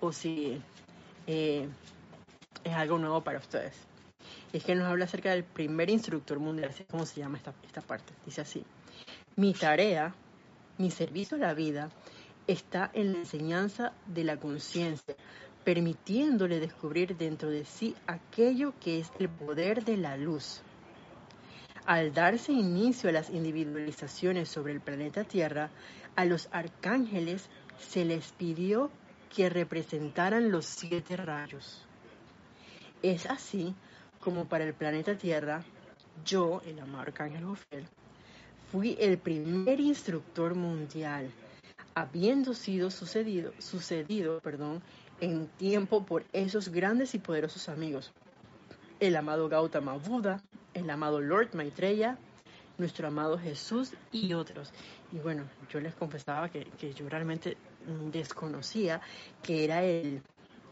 o 0.00 0.12
si 0.12 0.60
eh, 1.26 1.68
es 2.64 2.72
algo 2.72 2.98
nuevo 2.98 3.22
para 3.22 3.38
ustedes. 3.38 3.74
Es 4.52 4.64
que 4.64 4.74
nos 4.74 4.86
habla 4.86 5.04
acerca 5.04 5.30
del 5.30 5.44
primer 5.44 5.90
instructor 5.90 6.38
mundial, 6.38 6.70
así 6.70 6.84
como 6.84 7.06
se 7.06 7.20
llama 7.20 7.38
esta, 7.38 7.54
esta 7.64 7.80
parte. 7.80 8.12
Dice 8.26 8.40
así, 8.40 8.64
mi 9.36 9.52
tarea, 9.52 10.14
mi 10.78 10.90
servicio 10.90 11.36
a 11.36 11.40
la 11.40 11.54
vida 11.54 11.90
está 12.46 12.90
en 12.92 13.12
la 13.12 13.18
enseñanza 13.18 13.92
de 14.06 14.24
la 14.24 14.36
conciencia, 14.38 15.14
permitiéndole 15.64 16.60
descubrir 16.60 17.16
dentro 17.16 17.50
de 17.50 17.64
sí 17.64 17.94
aquello 18.06 18.74
que 18.80 19.00
es 19.00 19.10
el 19.18 19.28
poder 19.28 19.84
de 19.84 19.96
la 19.96 20.16
luz 20.16 20.62
al 21.90 22.12
darse 22.12 22.52
inicio 22.52 23.10
a 23.10 23.12
las 23.12 23.30
individualizaciones 23.30 24.48
sobre 24.48 24.72
el 24.72 24.80
planeta 24.80 25.24
Tierra, 25.24 25.70
a 26.14 26.24
los 26.24 26.48
arcángeles 26.52 27.48
se 27.78 28.04
les 28.04 28.30
pidió 28.30 28.92
que 29.34 29.48
representaran 29.48 30.52
los 30.52 30.66
siete 30.66 31.16
rayos. 31.16 31.84
Es 33.02 33.26
así 33.26 33.74
como 34.20 34.44
para 34.46 34.64
el 34.64 34.74
planeta 34.74 35.16
Tierra, 35.16 35.64
yo, 36.24 36.62
el 36.66 36.78
amado 36.78 37.02
arcángel 37.02 37.44
Jofiel, 37.44 37.88
fui 38.70 38.96
el 39.00 39.18
primer 39.18 39.80
instructor 39.80 40.54
mundial, 40.54 41.30
habiendo 41.94 42.54
sido 42.54 42.90
sucedido, 42.90 43.52
sucedido 43.58 44.40
perdón, 44.40 44.82
en 45.20 45.48
tiempo 45.48 46.04
por 46.06 46.24
esos 46.32 46.68
grandes 46.68 47.14
y 47.14 47.18
poderosos 47.18 47.68
amigos, 47.68 48.12
el 49.00 49.16
amado 49.16 49.48
Gautama 49.48 49.96
Buda, 49.96 50.42
el 50.74 50.88
amado 50.88 51.20
Lord 51.20 51.54
Maitreya, 51.54 52.18
nuestro 52.78 53.08
amado 53.08 53.38
Jesús 53.38 53.92
y 54.12 54.32
otros. 54.32 54.72
Y 55.12 55.18
bueno, 55.18 55.44
yo 55.70 55.80
les 55.80 55.94
confesaba 55.94 56.48
que, 56.48 56.66
yo 56.94 57.08
realmente 57.08 57.56
desconocía 58.12 59.00
que 59.42 59.64
era 59.64 59.82
el, 59.82 60.22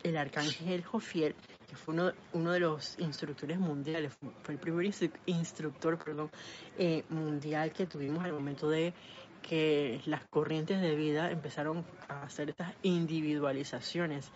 el 0.03 0.17
arcángel 0.17 0.85
Jofiel, 0.85 1.35
que 1.69 1.77
fue 1.77 1.95
uno, 1.95 2.13
uno 2.33 2.53
de 2.53 2.61
los 2.61 2.99
instructores 2.99 3.59
mundiales, 3.59 4.13
fue 4.43 4.55
el 4.55 4.61
primer 4.61 4.91
instructor 5.27 5.99
perdón, 5.99 6.31
eh, 6.79 7.05
mundial 7.11 7.73
que 7.73 7.87
tuvimos 7.87 8.25
al 8.25 8.33
momento 8.33 8.69
de 8.69 8.95
que 9.43 10.01
las 10.07 10.25
corrientes 10.27 10.81
de 10.81 10.97
vida 10.97 11.31
empezaron 11.31 11.85
a 12.09 12.23
hacer 12.23 12.51
estas 12.51 12.75
individualizaciones. 12.83 14.31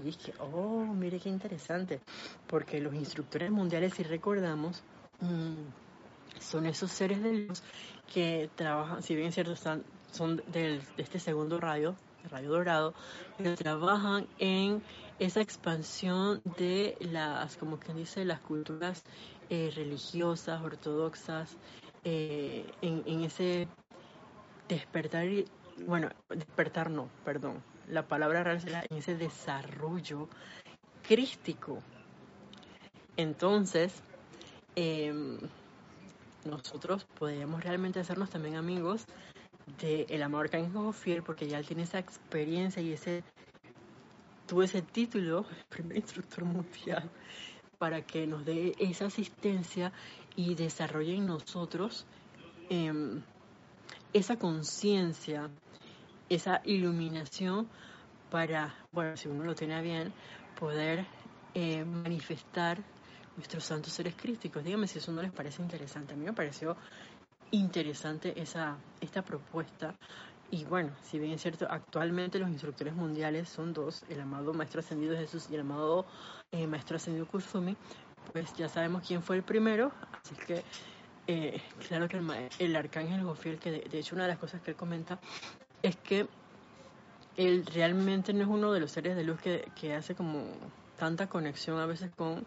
Y 0.00 0.04
dije, 0.04 0.32
oh, 0.38 0.84
mire 0.84 1.20
qué 1.20 1.28
interesante, 1.28 2.00
porque 2.46 2.80
los 2.80 2.94
instructores 2.94 3.50
mundiales, 3.50 3.94
si 3.94 4.02
recordamos, 4.02 4.82
Mm, 5.20 5.72
son 6.40 6.66
esos 6.66 6.90
seres 6.90 7.22
de 7.22 7.32
luz 7.32 7.62
que 8.12 8.50
trabajan, 8.54 9.02
si 9.02 9.14
bien 9.14 9.28
es 9.28 9.34
cierto, 9.34 9.52
están, 9.52 9.84
son 10.12 10.42
de 10.48 10.80
este 10.98 11.18
segundo 11.18 11.58
rayo, 11.58 11.94
rayo 12.30 12.50
dorado, 12.50 12.94
pero 13.38 13.54
trabajan 13.54 14.26
en 14.38 14.82
esa 15.18 15.40
expansión 15.40 16.42
de 16.58 16.96
las, 17.00 17.56
como 17.56 17.78
quien 17.78 17.96
dice, 17.96 18.24
las 18.24 18.40
culturas 18.40 19.02
eh, 19.50 19.72
religiosas, 19.74 20.62
ortodoxas, 20.62 21.56
eh, 22.04 22.66
en, 22.82 23.24
ese 23.24 23.68
despertar, 24.68 25.26
bueno, 25.86 26.10
despertar 26.28 26.90
no, 26.90 27.08
perdón, 27.24 27.62
la 27.88 28.06
palabra 28.06 28.44
real 28.44 28.60
será 28.60 28.84
en 28.88 28.98
ese 28.98 29.16
desarrollo 29.16 30.28
crístico. 31.02 31.82
Entonces, 33.16 34.02
Em, 34.78 35.38
nosotros 36.44 37.06
podríamos 37.18 37.64
realmente 37.64 37.98
hacernos 37.98 38.28
también 38.28 38.56
amigos 38.56 39.06
del 39.80 40.04
el 40.10 40.22
amor 40.22 40.44
arcángel 40.44 40.92
fiel 40.92 41.22
porque 41.22 41.48
ya 41.48 41.58
él 41.58 41.66
tiene 41.66 41.84
esa 41.84 41.98
experiencia 41.98 42.82
y 42.82 42.92
ese 42.92 43.24
tuvo 44.46 44.62
ese 44.62 44.82
título, 44.82 45.46
el 45.50 45.64
primer 45.68 45.98
instructor 45.98 46.44
mundial, 46.44 47.10
para 47.78 48.02
que 48.02 48.26
nos 48.26 48.44
dé 48.44 48.74
esa 48.78 49.06
asistencia 49.06 49.92
y 50.34 50.54
desarrolle 50.54 51.14
en 51.14 51.26
nosotros 51.26 52.06
em, 52.70 53.22
esa 54.12 54.38
conciencia, 54.38 55.50
esa 56.28 56.62
iluminación 56.64 57.68
para, 58.30 58.74
bueno, 58.92 59.16
si 59.16 59.28
uno 59.28 59.44
lo 59.44 59.54
tiene 59.54 59.80
bien, 59.82 60.12
poder 60.58 61.06
eh, 61.54 61.84
manifestar 61.84 62.82
nuestros 63.36 63.64
santos 63.64 63.92
seres 63.92 64.14
críticos. 64.16 64.64
Díganme 64.64 64.86
si 64.86 64.98
eso 64.98 65.12
no 65.12 65.22
les 65.22 65.32
parece 65.32 65.62
interesante. 65.62 66.14
A 66.14 66.16
mí 66.16 66.24
me 66.24 66.32
pareció 66.32 66.76
interesante 67.50 68.40
esa, 68.40 68.76
esta 69.00 69.22
propuesta. 69.22 69.94
Y 70.50 70.64
bueno, 70.64 70.92
si 71.02 71.18
bien 71.18 71.32
es 71.32 71.42
cierto, 71.42 71.66
actualmente 71.68 72.38
los 72.38 72.48
instructores 72.48 72.94
mundiales 72.94 73.48
son 73.48 73.72
dos, 73.72 74.04
el 74.08 74.20
amado 74.20 74.54
Maestro 74.54 74.80
Ascendido 74.80 75.16
Jesús 75.16 75.48
y 75.50 75.54
el 75.54 75.62
amado 75.62 76.06
eh, 76.52 76.66
Maestro 76.66 76.96
Ascendido 76.96 77.26
Kusumi, 77.26 77.76
pues 78.32 78.54
ya 78.54 78.68
sabemos 78.68 79.02
quién 79.06 79.22
fue 79.22 79.36
el 79.36 79.42
primero, 79.42 79.90
así 80.22 80.34
que 80.46 80.62
eh, 81.26 81.60
claro 81.88 82.08
que 82.08 82.22
el, 82.60 82.76
arcángel 82.76 83.24
Gofiel, 83.24 83.58
que 83.58 83.72
de, 83.72 83.98
hecho 83.98 84.14
una 84.14 84.24
de 84.24 84.30
las 84.30 84.38
cosas 84.38 84.62
que 84.62 84.70
él 84.70 84.76
comenta 84.76 85.18
es 85.82 85.96
que 85.96 86.28
él 87.36 87.66
realmente 87.66 88.32
no 88.32 88.42
es 88.42 88.48
uno 88.48 88.72
de 88.72 88.80
los 88.80 88.92
seres 88.92 89.16
de 89.16 89.24
luz 89.24 89.40
que, 89.40 89.70
que 89.74 89.94
hace 89.94 90.14
como 90.14 90.44
tanta 90.96 91.28
conexión 91.28 91.78
a 91.78 91.86
veces 91.86 92.10
con 92.16 92.46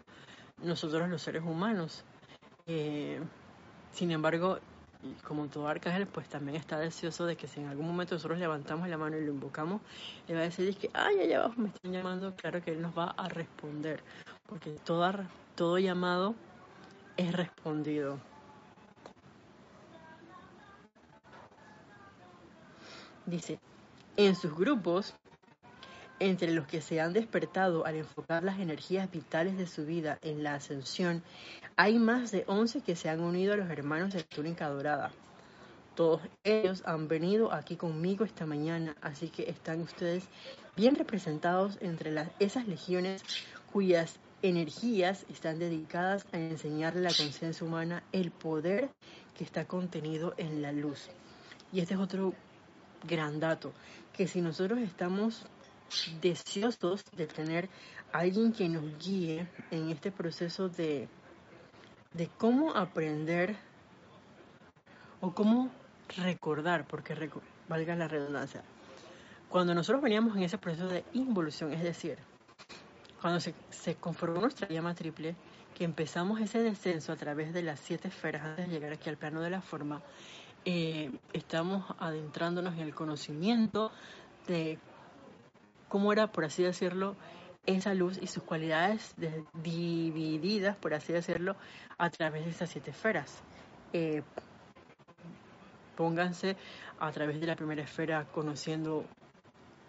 nosotros 0.62 1.08
los 1.08 1.22
seres 1.22 1.42
humanos. 1.42 2.04
Eh, 2.66 3.20
sin 3.92 4.10
embargo, 4.10 4.58
como 5.24 5.46
todo 5.48 5.68
arcángel, 5.68 6.06
pues 6.06 6.28
también 6.28 6.56
está 6.56 6.78
deseoso 6.78 7.26
de 7.26 7.36
que 7.36 7.48
si 7.48 7.60
en 7.60 7.68
algún 7.68 7.86
momento 7.86 8.14
nosotros 8.14 8.38
levantamos 8.38 8.88
la 8.88 8.98
mano 8.98 9.16
y 9.16 9.24
lo 9.24 9.32
invocamos, 9.32 9.80
le 10.28 10.34
va 10.34 10.40
a 10.40 10.44
decir 10.44 10.76
que, 10.76 10.90
ay, 10.92 11.20
allá 11.20 11.38
abajo 11.38 11.54
me 11.56 11.68
están 11.68 11.92
llamando, 11.92 12.34
claro 12.36 12.62
que 12.62 12.72
él 12.72 12.82
nos 12.82 12.96
va 12.96 13.14
a 13.16 13.28
responder, 13.28 14.02
porque 14.46 14.70
toda, 14.84 15.28
todo 15.54 15.78
llamado 15.78 16.34
es 17.16 17.32
respondido. 17.32 18.18
Dice, 23.26 23.58
en 24.16 24.34
sus 24.34 24.54
grupos 24.54 25.14
entre 26.20 26.52
los 26.52 26.66
que 26.66 26.80
se 26.80 27.00
han 27.00 27.12
despertado 27.12 27.86
al 27.86 27.96
enfocar 27.96 28.44
las 28.44 28.60
energías 28.60 29.10
vitales 29.10 29.56
de 29.58 29.66
su 29.66 29.84
vida 29.84 30.18
en 30.22 30.44
la 30.44 30.54
ascensión, 30.54 31.22
hay 31.76 31.98
más 31.98 32.30
de 32.30 32.44
11 32.46 32.82
que 32.82 32.94
se 32.94 33.08
han 33.08 33.20
unido 33.20 33.54
a 33.54 33.56
los 33.56 33.70
hermanos 33.70 34.12
de 34.12 34.22
túnica 34.22 34.68
dorada. 34.68 35.10
Todos 35.96 36.20
ellos 36.44 36.82
han 36.86 37.08
venido 37.08 37.52
aquí 37.52 37.76
conmigo 37.76 38.24
esta 38.24 38.46
mañana, 38.46 38.94
así 39.00 39.28
que 39.28 39.50
están 39.50 39.80
ustedes 39.80 40.28
bien 40.76 40.94
representados 40.94 41.78
entre 41.80 42.14
esas 42.38 42.68
legiones 42.68 43.24
cuyas 43.72 44.18
energías 44.42 45.26
están 45.28 45.58
dedicadas 45.58 46.26
a 46.32 46.38
enseñarle 46.38 47.00
a 47.00 47.10
la 47.10 47.16
conciencia 47.16 47.66
humana 47.66 48.02
el 48.12 48.30
poder 48.30 48.90
que 49.36 49.44
está 49.44 49.64
contenido 49.64 50.34
en 50.36 50.62
la 50.62 50.72
luz. 50.72 51.08
Y 51.72 51.80
este 51.80 51.94
es 51.94 52.00
otro 52.00 52.34
gran 53.06 53.40
dato, 53.40 53.72
que 54.12 54.26
si 54.26 54.40
nosotros 54.40 54.78
estamos 54.80 55.46
deseosos 56.20 57.04
de 57.16 57.26
tener 57.26 57.68
alguien 58.12 58.52
que 58.52 58.68
nos 58.68 58.98
guíe 58.98 59.48
en 59.70 59.90
este 59.90 60.10
proceso 60.10 60.68
de, 60.68 61.08
de 62.12 62.28
cómo 62.38 62.74
aprender 62.74 63.56
o 65.20 65.32
cómo 65.32 65.70
recordar, 66.16 66.86
porque 66.86 67.14
valga 67.68 67.94
la 67.94 68.08
redundancia, 68.08 68.62
cuando 69.48 69.74
nosotros 69.74 70.02
veníamos 70.02 70.36
en 70.36 70.42
ese 70.42 70.58
proceso 70.58 70.88
de 70.88 71.04
involución, 71.12 71.72
es 71.72 71.82
decir, 71.82 72.18
cuando 73.20 73.40
se, 73.40 73.54
se 73.70 73.96
conformó 73.96 74.40
nuestra 74.40 74.68
llama 74.68 74.94
triple, 74.94 75.36
que 75.74 75.84
empezamos 75.84 76.40
ese 76.40 76.62
descenso 76.62 77.12
a 77.12 77.16
través 77.16 77.52
de 77.52 77.62
las 77.62 77.80
siete 77.80 78.08
esferas 78.08 78.42
antes 78.42 78.66
de 78.66 78.72
llegar 78.72 78.92
aquí 78.92 79.08
al 79.08 79.16
plano 79.16 79.40
de 79.40 79.50
la 79.50 79.60
forma, 79.60 80.02
eh, 80.64 81.10
estamos 81.32 81.84
adentrándonos 81.98 82.74
en 82.74 82.80
el 82.80 82.94
conocimiento 82.94 83.90
de 84.46 84.78
cómo 85.90 86.12
era, 86.12 86.28
por 86.28 86.46
así 86.46 86.62
decirlo, 86.62 87.16
esa 87.66 87.92
luz 87.92 88.18
y 88.22 88.26
sus 88.26 88.44
cualidades 88.44 89.14
divididas, 89.52 90.76
por 90.76 90.94
así 90.94 91.12
decirlo, 91.12 91.56
a 91.98 92.08
través 92.08 92.44
de 92.46 92.52
esas 92.52 92.70
siete 92.70 92.92
esferas. 92.92 93.42
Eh, 93.92 94.22
pónganse 95.96 96.56
a 96.98 97.10
través 97.12 97.40
de 97.40 97.46
la 97.46 97.56
primera 97.56 97.82
esfera 97.82 98.24
conociendo 98.32 99.04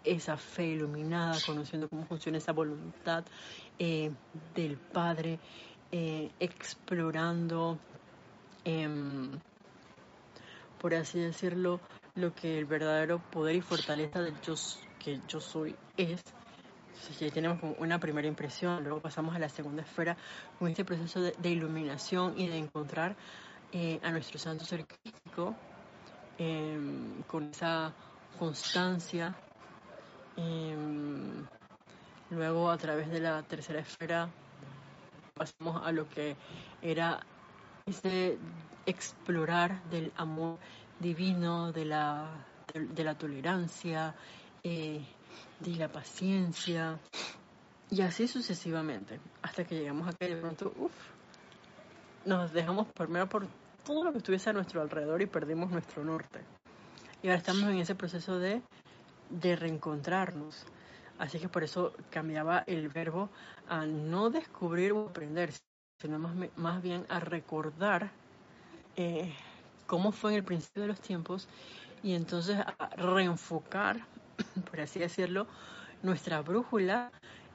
esa 0.04 0.36
fe 0.36 0.66
iluminada, 0.66 1.38
conociendo 1.46 1.88
cómo 1.88 2.04
funciona 2.04 2.38
esa 2.38 2.52
voluntad 2.52 3.24
eh, 3.78 4.10
del 4.54 4.76
Padre, 4.76 5.38
eh, 5.92 6.30
explorando, 6.40 7.78
em, 8.64 9.30
por 10.80 10.94
así 10.94 11.20
decirlo, 11.20 11.80
lo 12.16 12.34
que 12.34 12.58
el 12.58 12.66
verdadero 12.66 13.20
poder 13.30 13.56
y 13.56 13.60
fortaleza 13.60 14.20
del 14.20 14.38
yo 14.42 14.56
que 15.04 15.20
yo 15.28 15.40
soy 15.40 15.74
es. 15.96 16.22
ya 17.18 17.30
tenemos 17.30 17.58
una 17.78 17.98
primera 17.98 18.28
impresión, 18.28 18.84
luego 18.84 19.00
pasamos 19.00 19.34
a 19.34 19.38
la 19.38 19.48
segunda 19.48 19.82
esfera 19.82 20.16
con 20.58 20.68
este 20.68 20.84
proceso 20.84 21.20
de, 21.20 21.50
iluminación 21.50 22.38
y 22.38 22.46
de 22.46 22.58
encontrar 22.58 23.16
eh, 23.72 23.98
a 24.02 24.10
nuestro 24.10 24.38
santo 24.38 24.64
ser 24.64 24.86
crítico 24.86 25.54
em, 26.38 27.22
con 27.22 27.50
esa 27.50 27.92
constancia. 28.38 29.34
Em, 30.36 31.46
luego 32.30 32.70
a 32.70 32.78
través 32.78 33.10
de 33.10 33.20
la 33.20 33.42
tercera 33.42 33.80
esfera 33.80 34.28
pasamos 35.34 35.84
a 35.84 35.92
lo 35.92 36.08
que 36.08 36.36
era 36.80 37.20
ese 37.86 38.38
explorar 38.86 39.82
del 39.90 40.12
amor 40.16 40.58
divino, 41.00 41.72
de 41.72 41.84
la, 41.84 42.28
de, 42.72 43.04
la 43.04 43.14
tolerancia, 43.16 44.14
eh, 44.62 45.00
de 45.60 45.76
la 45.76 45.88
paciencia, 45.88 46.98
y 47.90 48.00
así 48.00 48.26
sucesivamente, 48.26 49.20
hasta 49.42 49.64
que 49.64 49.74
llegamos 49.74 50.08
acá 50.08 50.26
y 50.26 50.34
de 50.34 50.40
pronto, 50.40 50.72
nos 52.24 52.52
dejamos 52.52 52.86
permear 52.88 53.28
por 53.28 53.46
todo 53.84 54.04
lo 54.04 54.12
que 54.12 54.18
estuviese 54.18 54.50
a 54.50 54.52
nuestro 54.52 54.80
alrededor 54.80 55.20
y 55.22 55.26
perdimos 55.26 55.70
nuestro 55.70 56.04
norte. 56.04 56.40
Y 57.22 57.28
ahora 57.28 57.38
estamos 57.38 57.64
en 57.64 57.78
ese 57.78 57.94
proceso 57.94 58.38
de, 58.38 58.62
de 59.30 59.56
reencontrarnos. 59.56 60.64
Así 61.18 61.38
que 61.38 61.48
por 61.48 61.62
eso 61.62 61.92
cambiaba 62.10 62.64
el 62.66 62.88
verbo 62.88 63.28
a 63.68 63.86
no 63.86 64.30
descubrir 64.30 64.92
o 64.92 65.08
aprender, 65.08 65.52
sino 66.00 66.18
más, 66.18 66.34
más 66.56 66.82
bien 66.82 67.06
a 67.08 67.20
recordar 67.20 68.10
eh, 68.96 69.32
cómo 69.86 70.12
fue 70.12 70.32
en 70.32 70.38
el 70.38 70.44
principio 70.44 70.82
de 70.82 70.88
los 70.88 71.00
tiempos 71.00 71.48
y 72.02 72.14
entonces 72.14 72.58
a 72.58 72.88
reenfocar, 72.96 74.04
por 74.70 74.80
así 74.80 75.00
decirlo, 75.00 75.46
nuestra 76.02 76.42
brújula 76.42 77.10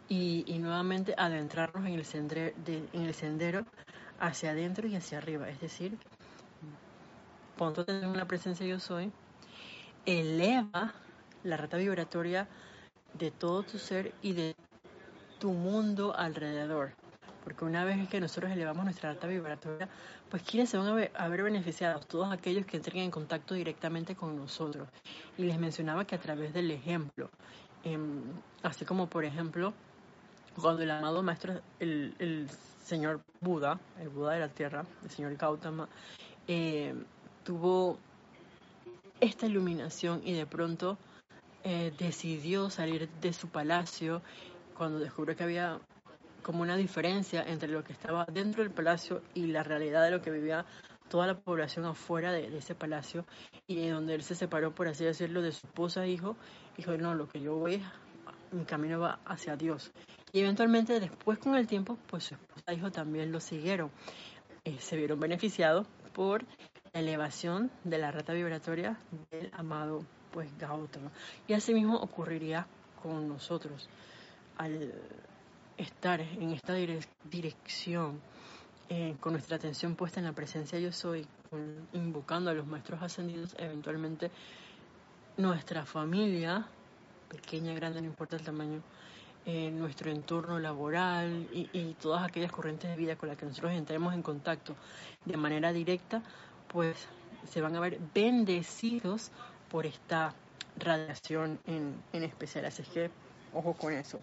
y, 0.09 0.43
nuevamente 0.59 1.13
adentrarnos 1.17 1.85
en 1.85 1.93
el, 1.93 2.05
sendero, 2.05 2.55
en 2.65 3.01
el 3.01 3.13
sendero 3.13 3.65
hacia 4.19 4.51
adentro 4.51 4.87
y 4.87 4.95
hacia 4.95 5.17
arriba. 5.17 5.49
Es 5.49 5.59
decir, 5.59 5.97
ponto 7.57 7.85
tener 7.85 8.07
una 8.07 8.25
presencia 8.25 8.65
yo 8.65 8.79
soy, 8.79 9.11
eleva 10.05 10.93
la 11.43 11.57
rata 11.57 11.77
vibratoria 11.77 12.47
de 13.13 13.31
todo 13.31 13.63
tu 13.63 13.79
ser 13.79 14.13
y 14.21 14.33
de 14.33 14.55
tu 15.39 15.51
mundo 15.51 16.15
alrededor. 16.15 16.93
Porque 17.47 17.63
una 17.63 17.85
vez 17.85 18.09
que 18.09 18.19
nosotros 18.19 18.51
elevamos 18.51 18.83
nuestra 18.83 19.09
alta 19.09 19.25
vibratoria, 19.25 19.87
pues 20.29 20.43
¿quiénes 20.43 20.69
se 20.69 20.77
van 20.77 20.87
a 20.87 20.93
ver, 20.93 21.13
a 21.15 21.29
beneficiados? 21.29 22.05
Todos 22.05 22.29
aquellos 22.29 22.65
que 22.65 22.75
entren 22.75 22.97
en 22.97 23.09
contacto 23.09 23.53
directamente 23.53 24.17
con 24.17 24.35
nosotros. 24.35 24.89
Y 25.37 25.43
les 25.43 25.57
mencionaba 25.57 26.03
que 26.03 26.15
a 26.15 26.19
través 26.19 26.53
del 26.53 26.69
ejemplo, 26.71 27.29
em, 27.85 28.21
así 28.63 28.83
como 28.83 29.07
por 29.07 29.23
ejemplo, 29.23 29.71
cuando 30.61 30.83
el 30.83 30.91
amado 30.91 31.23
maestro, 31.23 31.61
el, 31.79 32.13
el, 32.19 32.49
señor 32.83 33.21
Buda, 33.39 33.79
el 34.01 34.09
Buda 34.09 34.33
de 34.33 34.41
la 34.41 34.49
Tierra, 34.49 34.83
el 35.05 35.09
señor 35.09 35.33
Gautama, 35.37 35.87
eh, 36.49 36.93
tuvo 37.45 37.97
esta 39.21 39.45
iluminación 39.45 40.21
y 40.25 40.33
de 40.33 40.45
pronto 40.45 40.97
eh, 41.63 41.93
decidió 41.97 42.69
salir 42.69 43.07
de 43.21 43.31
su 43.31 43.47
palacio 43.47 44.21
cuando 44.75 44.99
descubrió 44.99 45.37
que 45.37 45.45
había 45.45 45.79
como 46.43 46.61
una 46.61 46.75
diferencia 46.75 47.43
entre 47.43 47.69
lo 47.69 47.83
que 47.83 47.93
estaba 47.93 48.25
dentro 48.25 48.63
del 48.63 48.71
palacio 48.71 49.21
y 49.33 49.47
la 49.47 49.63
realidad 49.63 50.03
de 50.03 50.11
lo 50.11 50.21
que 50.21 50.31
vivía 50.31 50.65
toda 51.09 51.27
la 51.27 51.39
población 51.39 51.85
afuera 51.85 52.31
de, 52.31 52.57
ese 52.57 52.75
palacio 52.75 53.25
y 53.65 53.87
donde 53.87 54.15
él 54.15 54.23
se 54.23 54.35
separó, 54.35 54.73
por 54.73 54.87
así 54.87 55.05
decirlo, 55.05 55.41
de 55.41 55.51
su 55.51 55.65
esposa 55.67 56.05
e 56.05 56.09
hijo, 56.09 56.35
dijo, 56.75 56.97
no, 56.97 57.15
lo 57.15 57.27
que 57.27 57.41
yo 57.41 57.55
voy, 57.55 57.81
mi 58.51 58.65
camino 58.65 58.99
va 58.99 59.19
hacia 59.25 59.55
Dios. 59.55 59.91
Y 60.31 60.41
eventualmente 60.41 60.99
después 60.99 61.39
con 61.39 61.55
el 61.55 61.67
tiempo, 61.67 61.97
pues 62.07 62.25
su 62.25 62.35
esposa 62.35 62.63
e 62.67 62.75
hijo 62.75 62.91
también 62.91 63.31
lo 63.31 63.39
siguieron. 63.39 63.91
Eh, 64.65 64.77
se 64.79 64.97
vieron 64.97 65.19
beneficiados 65.19 65.87
por 66.13 66.43
la 66.93 66.99
elevación 66.99 67.71
de 67.83 67.97
la 67.97 68.11
rata 68.11 68.33
vibratoria 68.33 68.97
del 69.31 69.49
amado 69.53 70.03
pues 70.31 70.49
Gautama. 70.57 71.11
Y 71.47 71.53
así 71.53 71.73
mismo 71.73 71.97
ocurriría 71.97 72.67
con 73.01 73.27
nosotros 73.27 73.89
al 74.57 74.93
estar 75.77 76.21
en 76.21 76.51
esta 76.51 76.73
dirección, 76.73 78.19
eh, 78.89 79.15
con 79.19 79.33
nuestra 79.33 79.57
atención 79.57 79.95
puesta 79.95 80.19
en 80.19 80.25
la 80.25 80.33
presencia 80.33 80.79
yo 80.79 80.91
soy, 80.91 81.27
invocando 81.93 82.49
a 82.49 82.53
los 82.53 82.65
maestros 82.65 83.01
ascendidos, 83.01 83.55
eventualmente 83.57 84.31
nuestra 85.37 85.85
familia, 85.85 86.65
pequeña, 87.29 87.73
grande, 87.73 88.01
no 88.01 88.07
importa 88.07 88.35
el 88.35 88.43
tamaño, 88.43 88.81
eh, 89.45 89.71
nuestro 89.71 90.11
entorno 90.11 90.59
laboral 90.59 91.47
y, 91.53 91.69
y, 91.71 91.93
todas 92.01 92.23
aquellas 92.23 92.51
corrientes 92.51 92.89
de 92.89 92.97
vida 92.97 93.15
con 93.15 93.29
las 93.29 93.37
que 93.37 93.45
nosotros 93.45 93.71
entremos 93.71 94.13
en 94.13 94.21
contacto 94.21 94.75
de 95.23 95.37
manera 95.37 95.71
directa, 95.71 96.21
pues 96.67 97.07
se 97.49 97.61
van 97.61 97.75
a 97.75 97.79
ver 97.79 97.99
bendecidos 98.13 99.31
por 99.69 99.85
esta 99.85 100.33
radiación 100.77 101.59
en, 101.65 101.95
en 102.13 102.23
especial. 102.23 102.65
Así 102.65 102.81
es 102.81 102.89
que 102.89 103.09
ojo 103.53 103.73
con 103.73 103.93
eso. 103.93 104.19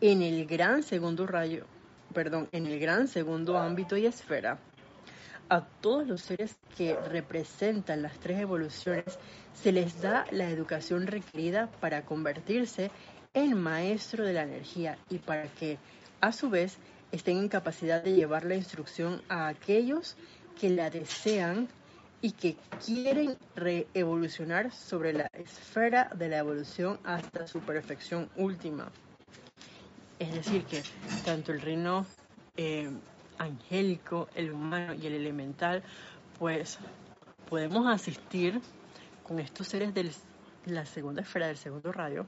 En 0.00 0.22
el 0.22 0.46
gran 0.46 0.82
segundo 0.82 1.26
rayo, 1.26 1.66
perdón, 2.14 2.48
en 2.52 2.66
el 2.66 2.78
gran 2.78 3.08
segundo 3.08 3.58
ámbito 3.58 3.96
y 3.96 4.06
esfera, 4.06 4.58
a 5.48 5.62
todos 5.64 6.06
los 6.06 6.22
seres 6.22 6.56
que 6.76 6.94
representan 6.94 8.02
las 8.02 8.18
tres 8.18 8.40
evoluciones 8.40 9.18
se 9.54 9.72
les 9.72 10.00
da 10.00 10.26
la 10.30 10.50
educación 10.50 11.06
requerida 11.06 11.68
para 11.80 12.04
convertirse 12.04 12.90
en 13.34 13.58
maestro 13.58 14.24
de 14.24 14.34
la 14.34 14.42
energía 14.42 14.98
y 15.08 15.18
para 15.18 15.48
que, 15.48 15.78
a 16.20 16.32
su 16.32 16.50
vez, 16.50 16.76
estén 17.12 17.38
en 17.38 17.48
capacidad 17.48 18.02
de 18.02 18.14
llevar 18.14 18.44
la 18.44 18.56
instrucción 18.56 19.22
a 19.28 19.48
aquellos 19.48 20.16
que 20.60 20.70
la 20.70 20.90
desean 20.90 21.68
y 22.20 22.32
que 22.32 22.56
quieren 22.84 23.36
reevolucionar 23.54 24.72
sobre 24.72 25.12
la 25.12 25.26
esfera 25.34 26.10
de 26.14 26.28
la 26.28 26.38
evolución 26.38 26.98
hasta 27.04 27.46
su 27.46 27.60
perfección 27.60 28.28
última. 28.36 28.90
Es 30.18 30.32
decir, 30.34 30.64
que 30.64 30.82
tanto 31.24 31.52
el 31.52 31.60
reino 31.60 32.04
eh, 32.56 32.90
angélico, 33.38 34.28
el 34.34 34.50
humano 34.50 34.94
y 34.94 35.06
el 35.06 35.14
elemental, 35.14 35.82
pues 36.38 36.78
podemos 37.48 37.86
asistir 37.86 38.60
con 39.22 39.38
estos 39.38 39.68
seres 39.68 39.94
de 39.94 40.10
la 40.66 40.86
segunda 40.86 41.22
esfera, 41.22 41.46
del 41.46 41.56
segundo 41.56 41.92
rayo, 41.92 42.26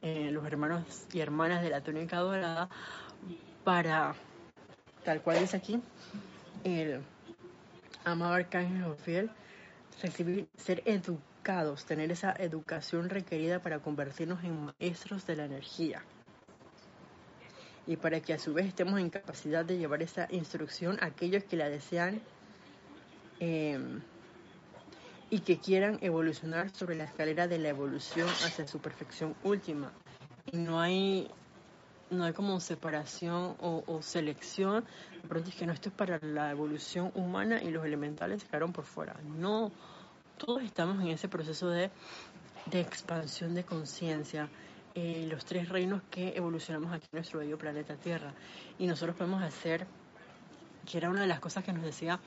eh, 0.00 0.30
los 0.32 0.46
hermanos 0.46 1.06
y 1.12 1.20
hermanas 1.20 1.62
de 1.62 1.68
la 1.68 1.82
túnica 1.82 2.18
dorada, 2.18 2.70
para, 3.64 4.14
tal 5.04 5.20
cual 5.20 5.36
es 5.38 5.52
aquí, 5.52 5.78
el 6.64 7.02
amado 8.04 8.34
arcángel 8.34 8.94
fiel, 8.96 9.30
recibir, 10.02 10.48
ser 10.56 10.82
educados, 10.84 11.84
tener 11.84 12.10
esa 12.10 12.32
educación 12.38 13.08
requerida 13.08 13.60
para 13.60 13.80
convertirnos 13.80 14.42
en 14.44 14.66
maestros 14.66 15.26
de 15.26 15.36
la 15.36 15.44
energía. 15.44 16.02
Y 17.86 17.96
para 17.96 18.20
que 18.20 18.32
a 18.32 18.38
su 18.38 18.54
vez 18.54 18.66
estemos 18.66 19.00
en 19.00 19.10
capacidad 19.10 19.64
de 19.64 19.78
llevar 19.78 20.02
esa 20.02 20.28
instrucción 20.30 20.98
a 21.00 21.06
aquellos 21.06 21.44
que 21.44 21.56
la 21.56 21.68
desean 21.68 22.20
em, 23.40 24.00
y 25.30 25.40
que 25.40 25.58
quieran 25.58 25.98
evolucionar 26.02 26.70
sobre 26.70 26.94
la 26.94 27.04
escalera 27.04 27.48
de 27.48 27.58
la 27.58 27.68
evolución 27.68 28.28
hacia 28.44 28.66
su 28.66 28.80
perfección 28.80 29.34
última. 29.42 29.92
Y 30.52 30.58
no 30.58 30.80
hay 30.80 31.30
no 32.10 32.24
hay 32.24 32.32
como 32.32 32.58
separación 32.60 33.56
o, 33.60 34.00
selección. 34.02 34.84
De 35.22 35.28
pronto 35.28 35.48
es 35.50 35.54
que 35.54 35.66
no, 35.66 35.72
esto 35.72 35.88
es 35.88 35.94
para 35.94 36.18
la 36.22 36.50
evolución 36.50 37.12
humana 37.14 37.62
y 37.62 37.70
los 37.70 37.84
elementales 37.84 38.42
se 38.42 38.48
quedaron 38.48 38.72
por 38.72 38.84
fuera. 38.84 39.16
No, 39.38 39.70
todos 40.36 40.62
estamos 40.62 41.00
en 41.00 41.08
ese 41.08 41.28
proceso 41.28 41.68
de, 41.70 41.90
de 42.66 42.80
expansión 42.80 43.54
de 43.54 43.64
conciencia. 43.64 44.48
Eh, 44.94 45.28
los 45.30 45.44
tres 45.44 45.68
reinos 45.68 46.02
que 46.10 46.36
evolucionamos 46.36 46.92
aquí 46.92 47.06
en 47.12 47.18
nuestro 47.18 47.38
bello 47.38 47.56
planeta 47.56 47.94
Tierra. 47.94 48.34
Y 48.78 48.86
nosotros 48.86 49.16
podemos 49.16 49.42
hacer, 49.42 49.86
que 50.90 50.98
era 50.98 51.10
una 51.10 51.20
de 51.20 51.28
las 51.28 51.38
cosas 51.38 51.62
que 51.62 51.72
nos 51.72 51.84
decía 51.84 52.18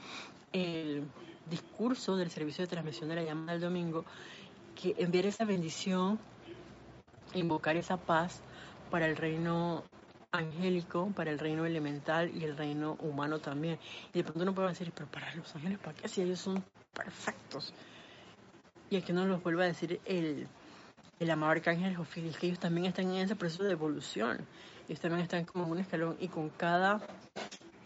el 0.53 1.03
discurso 1.49 2.15
del 2.15 2.29
servicio 2.29 2.63
de 2.63 2.69
transmisión 2.69 3.09
de 3.09 3.15
la 3.15 3.23
llama 3.23 3.51
del 3.51 3.61
domingo, 3.61 4.05
que 4.81 4.95
enviar 4.97 5.25
esa 5.25 5.43
bendición, 5.43 6.19
invocar 7.33 7.75
esa 7.75 7.97
paz 7.97 8.41
para 8.93 9.07
el 9.07 9.17
reino 9.17 9.83
angélico, 10.31 11.11
para 11.15 11.31
el 11.31 11.39
reino 11.39 11.65
elemental 11.65 12.29
y 12.31 12.43
el 12.43 12.55
reino 12.55 12.95
humano 12.99 13.39
también. 13.39 13.79
Y 14.13 14.19
de 14.19 14.23
pronto 14.23 14.43
uno 14.43 14.53
puede 14.53 14.67
decir, 14.67 14.91
pero 14.93 15.07
para 15.09 15.33
los 15.33 15.55
ángeles, 15.55 15.79
¿para 15.79 15.95
qué 15.97 16.07
si 16.07 16.21
ellos 16.21 16.39
son 16.39 16.63
perfectos? 16.93 17.73
Y 18.91 18.97
aquí 18.97 19.11
no 19.11 19.25
los 19.25 19.41
vuelve 19.41 19.63
a 19.63 19.65
decir 19.65 19.99
el, 20.05 20.47
el 21.19 21.31
amado 21.31 21.53
arcángel 21.53 21.95
Jofiel, 21.95 22.37
que 22.37 22.45
ellos 22.45 22.59
también 22.59 22.85
están 22.85 23.09
en 23.09 23.15
ese 23.15 23.35
proceso 23.35 23.63
de 23.63 23.71
evolución. 23.71 24.45
Ellos 24.87 24.99
también 24.99 25.23
están 25.23 25.45
como 25.45 25.65
en 25.65 25.71
un 25.71 25.79
escalón 25.79 26.15
y 26.19 26.27
con 26.27 26.49
cada 26.49 27.01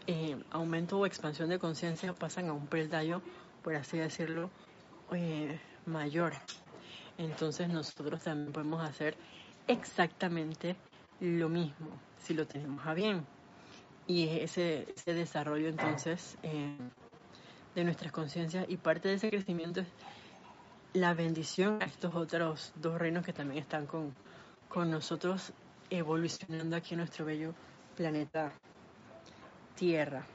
eh, 0.06 0.36
aumento 0.50 0.98
o 0.98 1.06
expansión 1.06 1.48
de 1.48 1.58
conciencia 1.58 2.12
pasan 2.12 2.50
a 2.50 2.52
un 2.52 2.66
peldaño, 2.66 3.22
por 3.64 3.74
así 3.76 3.96
decirlo, 3.96 4.50
eh, 5.12 5.58
mayor. 5.86 6.34
Entonces 7.16 7.70
nosotros 7.70 8.24
también 8.24 8.52
podemos 8.52 8.86
hacer 8.86 9.16
exactamente 9.68 10.76
lo 11.20 11.48
mismo 11.48 11.88
si 12.22 12.34
lo 12.34 12.46
tenemos 12.46 12.86
a 12.86 12.94
bien. 12.94 13.26
Y 14.06 14.28
ese, 14.28 14.86
ese 14.94 15.14
desarrollo 15.14 15.68
entonces 15.68 16.38
eh, 16.42 16.76
de 17.74 17.84
nuestras 17.84 18.12
conciencias 18.12 18.66
y 18.68 18.76
parte 18.76 19.08
de 19.08 19.14
ese 19.14 19.30
crecimiento 19.30 19.80
es 19.80 19.88
la 20.94 21.14
bendición 21.14 21.82
a 21.82 21.84
estos 21.84 22.14
otros 22.14 22.72
dos 22.76 22.98
reinos 22.98 23.24
que 23.24 23.32
también 23.32 23.62
están 23.62 23.86
con, 23.86 24.14
con 24.68 24.90
nosotros 24.90 25.52
evolucionando 25.90 26.76
aquí 26.76 26.94
en 26.94 26.98
nuestro 26.98 27.24
bello 27.24 27.54
planeta 27.96 28.52
Tierra. 29.74 30.26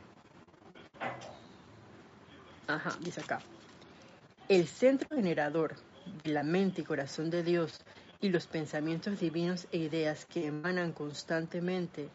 Ajá, 2.67 2.95
dice 3.01 3.21
acá. 3.21 3.39
El 4.47 4.67
centro 4.67 5.09
generador 5.13 5.75
de 6.23 6.31
la 6.31 6.43
mente 6.43 6.81
y 6.81 6.86
corazón 6.86 7.29
de 7.29 7.43
Dios 7.43 7.81
y 8.24 8.30
los 8.30 8.47
pensamientos 8.47 9.19
divinos 9.19 9.67
e 9.74 9.80
ideas 9.80 10.26
que 10.26 10.47
emanan 10.47 10.93
constantemente 10.93 12.07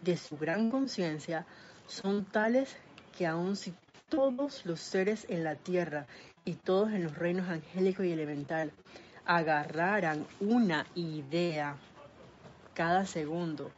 de 0.00 0.16
su 0.16 0.38
gran 0.38 0.70
conciencia 0.70 1.44
son 1.88 2.24
tales 2.24 2.76
que 3.18 3.26
aun 3.26 3.56
si 3.56 3.74
todos 4.08 4.64
los 4.64 4.78
seres 4.78 5.26
en 5.28 5.42
la 5.42 5.56
tierra 5.56 6.06
y 6.44 6.54
todos 6.54 6.92
en 6.92 7.02
los 7.02 7.18
reinos 7.18 7.48
angélico 7.48 8.04
y 8.04 8.12
elemental 8.12 8.70
agarraran 9.26 10.24
una 10.38 10.86
idea 10.94 11.74
cada 12.72 13.04
segundo 13.04 13.72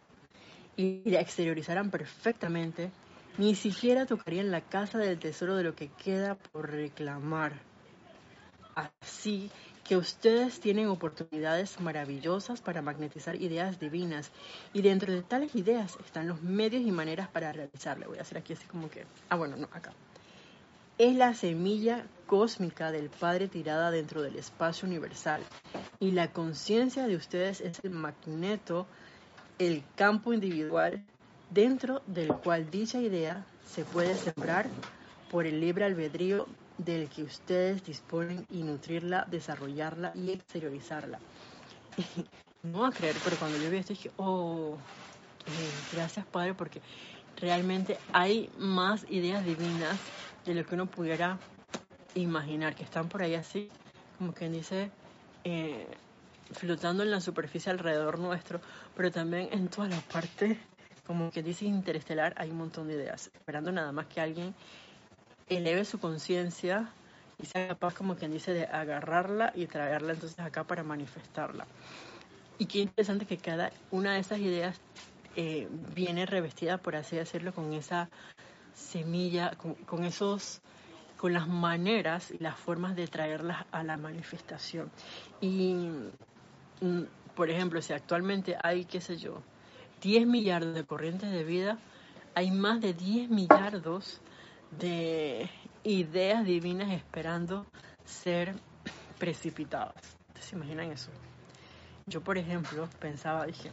y 0.76 1.08
la 1.08 1.20
exteriorizaran 1.20 1.90
perfectamente, 1.90 2.90
ni 3.38 3.54
siquiera 3.54 4.04
tocarían 4.04 4.50
la 4.50 4.60
casa 4.60 4.98
del 4.98 5.18
tesoro 5.18 5.56
de 5.56 5.64
lo 5.64 5.74
que 5.74 5.88
queda 5.88 6.34
por 6.34 6.70
reclamar. 6.70 7.54
Así 8.74 9.50
que 9.84 9.96
ustedes 9.96 10.60
tienen 10.60 10.86
oportunidades 10.88 11.80
maravillosas 11.80 12.60
para 12.60 12.82
magnetizar 12.82 13.40
ideas 13.40 13.80
divinas 13.80 14.30
y 14.72 14.82
dentro 14.82 15.12
de 15.12 15.22
tales 15.22 15.54
ideas 15.54 15.96
están 16.04 16.28
los 16.28 16.42
medios 16.42 16.82
y 16.82 16.92
maneras 16.92 17.28
para 17.28 17.52
realizarlo. 17.52 18.08
Voy 18.08 18.18
a 18.18 18.22
hacer 18.22 18.38
aquí 18.38 18.52
así 18.52 18.66
como 18.66 18.88
que, 18.88 19.04
ah 19.28 19.36
bueno, 19.36 19.56
no, 19.56 19.68
acá. 19.72 19.92
Es 20.98 21.16
la 21.16 21.34
semilla 21.34 22.06
cósmica 22.26 22.92
del 22.92 23.10
Padre 23.10 23.48
tirada 23.48 23.90
dentro 23.90 24.22
del 24.22 24.36
espacio 24.36 24.86
universal 24.86 25.42
y 25.98 26.12
la 26.12 26.32
conciencia 26.32 27.06
de 27.06 27.16
ustedes 27.16 27.60
es 27.60 27.80
el 27.82 27.90
magneto 27.90 28.86
el 29.58 29.82
campo 29.96 30.32
individual 30.32 31.02
dentro 31.50 32.02
del 32.06 32.28
cual 32.28 32.70
dicha 32.70 33.00
idea 33.00 33.44
se 33.66 33.84
puede 33.84 34.14
sembrar 34.14 34.66
por 35.30 35.46
el 35.46 35.60
libre 35.60 35.84
albedrío 35.84 36.46
del 36.78 37.08
que 37.08 37.22
ustedes 37.22 37.84
disponen 37.84 38.46
y 38.50 38.62
nutrirla, 38.62 39.26
desarrollarla 39.30 40.12
y 40.14 40.30
exteriorizarla. 40.30 41.18
no 42.62 42.86
a 42.86 42.92
creer, 42.92 43.16
pero 43.24 43.36
cuando 43.36 43.58
yo 43.58 43.70
vi 43.70 43.78
esto 43.78 43.92
dije, 43.92 44.10
oh, 44.16 44.76
eh, 45.46 45.96
gracias 45.96 46.24
Padre, 46.26 46.54
porque 46.54 46.80
realmente 47.40 47.98
hay 48.12 48.50
más 48.58 49.04
ideas 49.10 49.44
divinas 49.44 49.98
de 50.46 50.54
lo 50.54 50.64
que 50.64 50.74
uno 50.74 50.86
pudiera 50.86 51.38
imaginar, 52.14 52.74
que 52.74 52.84
están 52.84 53.08
por 53.08 53.22
ahí 53.22 53.34
así, 53.34 53.68
como 54.18 54.32
quien 54.32 54.52
dice, 54.52 54.90
eh, 55.44 55.86
flotando 56.52 57.02
en 57.02 57.10
la 57.10 57.20
superficie 57.20 57.72
alrededor 57.72 58.18
nuestro, 58.18 58.60
pero 58.96 59.10
también 59.10 59.48
en 59.52 59.68
todas 59.68 59.90
las 59.90 60.02
partes, 60.04 60.58
como 61.06 61.30
que 61.30 61.42
dice 61.42 61.64
interestelar, 61.64 62.34
hay 62.36 62.50
un 62.50 62.58
montón 62.58 62.88
de 62.88 62.94
ideas, 62.94 63.30
esperando 63.34 63.72
nada 63.72 63.92
más 63.92 64.06
que 64.06 64.20
alguien 64.20 64.54
eleve 65.48 65.84
su 65.84 65.98
conciencia 66.00 66.90
y 67.42 67.46
sea 67.46 67.68
capaz, 67.68 67.94
como 67.94 68.16
quien 68.16 68.32
dice, 68.32 68.52
de 68.52 68.64
agarrarla 68.64 69.52
y 69.54 69.66
traerla 69.66 70.12
entonces 70.12 70.38
acá 70.38 70.64
para 70.64 70.82
manifestarla. 70.82 71.66
Y 72.58 72.66
qué 72.66 72.80
interesante 72.80 73.26
que 73.26 73.38
cada 73.38 73.72
una 73.90 74.14
de 74.14 74.20
esas 74.20 74.38
ideas 74.38 74.80
eh, 75.36 75.68
viene 75.94 76.26
revestida, 76.26 76.78
por 76.78 76.96
así 76.96 77.16
decirlo, 77.16 77.52
con 77.52 77.72
esa 77.72 78.08
semilla, 78.74 79.52
con, 79.56 79.74
con 79.74 80.04
esos 80.04 80.60
con 81.16 81.32
las 81.32 81.46
maneras 81.46 82.32
y 82.32 82.38
las 82.38 82.58
formas 82.58 82.96
de 82.96 83.06
traerlas 83.06 83.64
a 83.70 83.84
la 83.84 83.96
manifestación. 83.96 84.90
Y 85.40 85.88
Mm, 86.82 87.04
por 87.36 87.48
ejemplo, 87.48 87.80
si 87.80 87.92
actualmente 87.92 88.56
hay, 88.62 88.84
qué 88.84 89.00
sé 89.00 89.16
yo, 89.16 89.40
10 90.02 90.26
millardos 90.26 90.74
de 90.74 90.84
corrientes 90.84 91.30
de 91.30 91.44
vida, 91.44 91.78
hay 92.34 92.50
más 92.50 92.80
de 92.80 92.92
10 92.92 93.30
millardos 93.30 94.20
de 94.78 95.48
ideas 95.84 96.44
divinas 96.44 96.92
esperando 96.92 97.66
ser 98.04 98.54
precipitadas. 99.18 99.94
¿Se 100.40 100.56
imaginan 100.56 100.90
eso? 100.90 101.10
Yo, 102.06 102.20
por 102.20 102.36
ejemplo, 102.38 102.88
pensaba, 102.98 103.46
dije, 103.46 103.70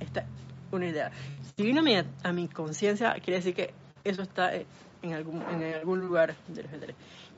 esta 0.00 0.26
una 0.72 0.86
idea. 0.86 1.12
Si 1.56 1.62
vino 1.62 1.80
a 1.80 1.82
mi, 1.82 1.96
a 1.96 2.32
mi 2.32 2.48
conciencia, 2.48 3.14
quiere 3.14 3.38
decir 3.38 3.54
que 3.54 3.72
eso 4.04 4.22
está 4.22 4.52
en 4.54 5.12
algún, 5.12 5.42
en 5.42 5.74
algún 5.74 6.00
lugar 6.00 6.34
del 6.48 6.66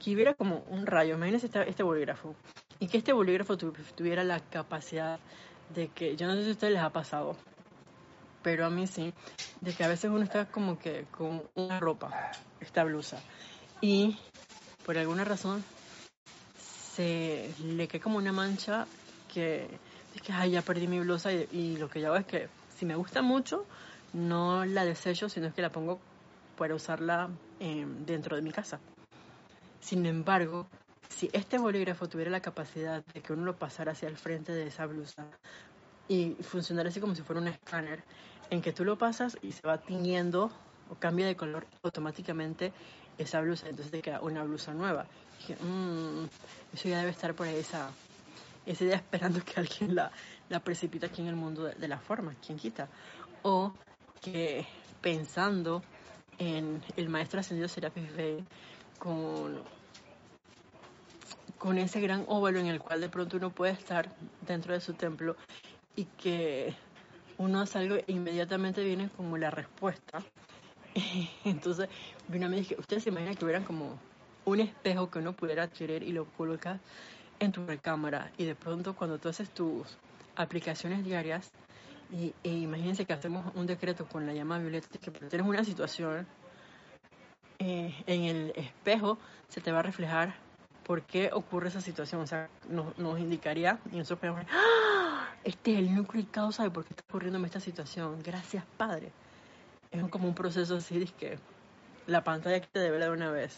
Que 0.03 0.15
hubiera 0.15 0.35
como 0.35 0.65
un 0.69 0.87
rayo, 0.87 1.15
imagínense 1.15 1.51
este 1.67 1.83
bolígrafo, 1.83 2.35
y 2.79 2.89
que 2.89 2.99
este 2.99 3.13
bolígrafo 3.13 3.57
tuviera 3.57 4.25
la 4.25 4.41
capacidad 4.41 5.19
de 5.75 5.89
que, 5.89 6.17
yo 6.17 6.27
no 6.27 6.35
sé 6.35 6.45
si 6.45 6.49
a 6.49 6.53
ustedes 6.53 6.75
les 6.75 6.83
ha 6.83 6.91
pasado, 6.91 7.37
pero 8.49 8.65
a 8.65 8.71
mí 8.71 8.87
sí, 8.87 9.13
de 9.61 9.75
que 9.75 9.85
a 9.85 9.89
veces 9.89 10.11
uno 10.11 10.23
está 10.23 10.47
como 10.47 10.79
que 10.79 11.05
con 11.11 11.43
una 11.55 11.79
ropa, 11.79 12.33
esta 12.61 12.83
blusa, 12.83 13.21
y 13.83 14.17
por 14.87 14.97
alguna 14.97 15.23
razón 15.23 15.63
se 16.57 17.53
le 17.63 17.87
cae 17.89 18.01
como 18.01 18.17
una 18.17 18.33
mancha 18.33 18.87
que 19.31 19.69
es 20.15 20.23
que 20.23 20.33
ay, 20.33 20.53
ya 20.53 20.63
perdí 20.63 20.87
mi 20.87 20.99
blusa 20.99 21.31
y, 21.31 21.77
lo 21.77 21.91
que 21.91 22.01
yo 22.01 22.07
hago 22.07 22.17
es 22.17 22.25
que 22.25 22.49
si 22.75 22.87
me 22.87 22.97
gusta 22.97 23.21
mucho 23.21 23.67
no 24.15 24.65
la 24.65 24.87
desecho 24.87 25.29
sino 25.29 25.53
que 25.53 25.61
la 25.61 25.71
pongo 25.71 26.01
para 26.57 26.75
usarla 26.75 27.29
eh, 27.61 27.87
dentro 28.07 28.35
de 28.35 28.41
mi 28.41 28.51
casa. 28.51 28.81
Sin 29.79 30.07
embargo 30.07 30.67
si 31.11 31.29
este 31.35 31.59
bolígrafo 31.59 32.09
tuviera 32.09 32.31
la 32.31 32.41
capacidad 32.41 33.05
de 33.13 33.21
que 33.21 33.35
uno 33.35 33.45
lo 33.45 33.59
pasara 33.59 33.93
hacia 33.93 34.09
el 34.09 34.17
frente 34.17 34.53
de 34.53 34.69
esa 34.69 34.87
blusa 34.87 35.27
y 36.09 36.35
funcionara 36.41 36.89
así 36.89 37.01
como 37.01 37.15
si 37.15 37.23
fuera 37.23 37.41
un 37.41 37.49
escáner, 37.49 38.03
en 38.51 38.63
que 38.63 38.73
tú 38.73 38.85
lo 38.85 38.99
pasas 38.99 39.39
y 39.43 39.53
se 39.53 39.67
va 39.67 39.79
tiñendo 39.79 40.51
o 40.91 40.95
cambia 40.95 41.27
de 41.27 41.37
color 41.37 41.67
automáticamente 41.83 42.73
esa 43.19 43.41
blusa, 43.41 43.69
entonces 43.69 43.91
te 43.91 44.01
queda 44.01 44.21
una 44.21 44.43
blusa 44.45 44.73
nueva. 44.75 45.07
dije, 45.39 45.57
mmm, 45.63 46.25
eso 46.73 46.89
ya 46.89 46.99
debe 46.99 47.11
estar 47.11 47.35
por 47.35 47.47
ahí 47.47 47.57
esa, 47.57 47.91
esa 48.65 48.85
idea 48.85 48.97
esperando 48.97 49.41
que 49.45 49.61
alguien 49.61 49.95
la, 49.95 50.11
la 50.49 50.61
precipite 50.61 51.07
aquí 51.07 51.23
en 51.23 51.29
el 51.29 51.37
mundo 51.37 51.65
de, 51.65 51.89
la 51.89 51.99
forma, 51.99 52.35
quien 52.45 52.59
quita. 52.59 52.89
O 53.43 53.73
que 54.21 54.67
pensando 55.01 55.83
en 56.39 56.83
el 56.97 57.09
maestro 57.09 57.41
ascendido 57.41 57.69
Serapis 57.69 58.15
Bey 58.15 58.45
con 58.99 59.63
con 61.59 61.77
ese 61.77 62.01
gran 62.01 62.25
óvalo 62.29 62.61
en 62.61 62.67
el 62.67 62.81
cual 62.81 63.01
de 63.01 63.09
pronto 63.09 63.37
uno 63.37 63.51
puede 63.51 63.73
estar 63.73 64.15
dentro 64.47 64.73
de 64.73 64.81
su 64.81 64.95
templo 64.95 65.37
y 65.97 66.05
que 66.05 66.73
uno 67.39 67.61
hace 67.61 67.79
algo 67.79 67.97
inmediatamente 68.07 68.85
viene 68.85 69.11
como 69.17 69.37
la 69.39 69.51
respuesta. 69.51 70.23
Entonces 71.45 71.89
vino 72.29 72.47
a 72.47 72.49
mí 72.49 72.67
ustedes 72.77 73.05
se 73.05 73.09
imaginan 73.11 73.35
que 73.35 73.45
hubieran 73.45 73.65
como 73.65 73.99
un 74.45 74.61
espejo 74.61 75.11
que 75.11 75.19
uno 75.19 75.33
pudiera 75.33 75.65
adquirir 75.65 76.03
y 76.03 76.13
lo 76.13 76.25
colocas 76.25 76.81
en 77.39 77.53
tu 77.53 77.65
recámara 77.67 78.33
y 78.37 78.45
de 78.45 78.55
pronto 78.55 78.95
cuando 78.95 79.19
tú 79.19 79.29
haces 79.29 79.51
tus 79.51 79.87
aplicaciones 80.37 81.05
diarias 81.05 81.51
Y, 82.11 82.35
e 82.43 82.49
imagínense 82.49 83.05
que 83.05 83.13
hacemos 83.13 83.55
un 83.55 83.67
decreto 83.67 84.07
con 84.07 84.27
la 84.27 84.33
llama 84.33 84.59
violeta, 84.59 84.89
que 84.99 85.11
tienes 85.11 85.47
una 85.47 85.63
situación, 85.63 86.27
eh, 87.59 87.95
en 88.07 88.25
el 88.25 88.53
espejo 88.57 89.19
se 89.49 89.61
te 89.61 89.73
va 89.73 89.81
a 89.81 89.83
reflejar 89.83 90.35
por 90.85 91.03
qué 91.03 91.31
ocurre 91.35 91.69
esa 91.69 91.83
situación. 91.83 92.23
O 92.23 92.27
sea, 92.27 92.49
nos, 92.69 93.21
indicaría, 93.21 93.79
y 93.93 93.97
nosotros 93.97 94.21
podemos 94.21 94.47
¡Ah! 94.51 95.08
Este 95.49 95.73
es 95.73 95.79
el 95.79 95.95
núcleo 95.95 96.23
y 96.23 96.27
causa 96.27 96.63
de 96.63 96.71
por 96.71 96.85
qué 96.85 96.93
está 96.93 97.05
ocurriendo 97.09 97.43
esta 97.47 97.59
situación. 97.59 98.23
Gracias, 98.23 98.65
Padre. 98.77 99.11
Es 99.91 100.07
como 100.09 100.29
un 100.29 100.35
proceso 100.35 100.77
así, 100.77 100.99
de 100.99 101.07
que 101.07 101.39
la 102.07 102.23
pantalla 102.23 102.61
que 102.61 102.67
te 102.67 102.81
debe 102.81 102.99
de 102.99 103.09
una 103.09 103.31
vez. 103.31 103.57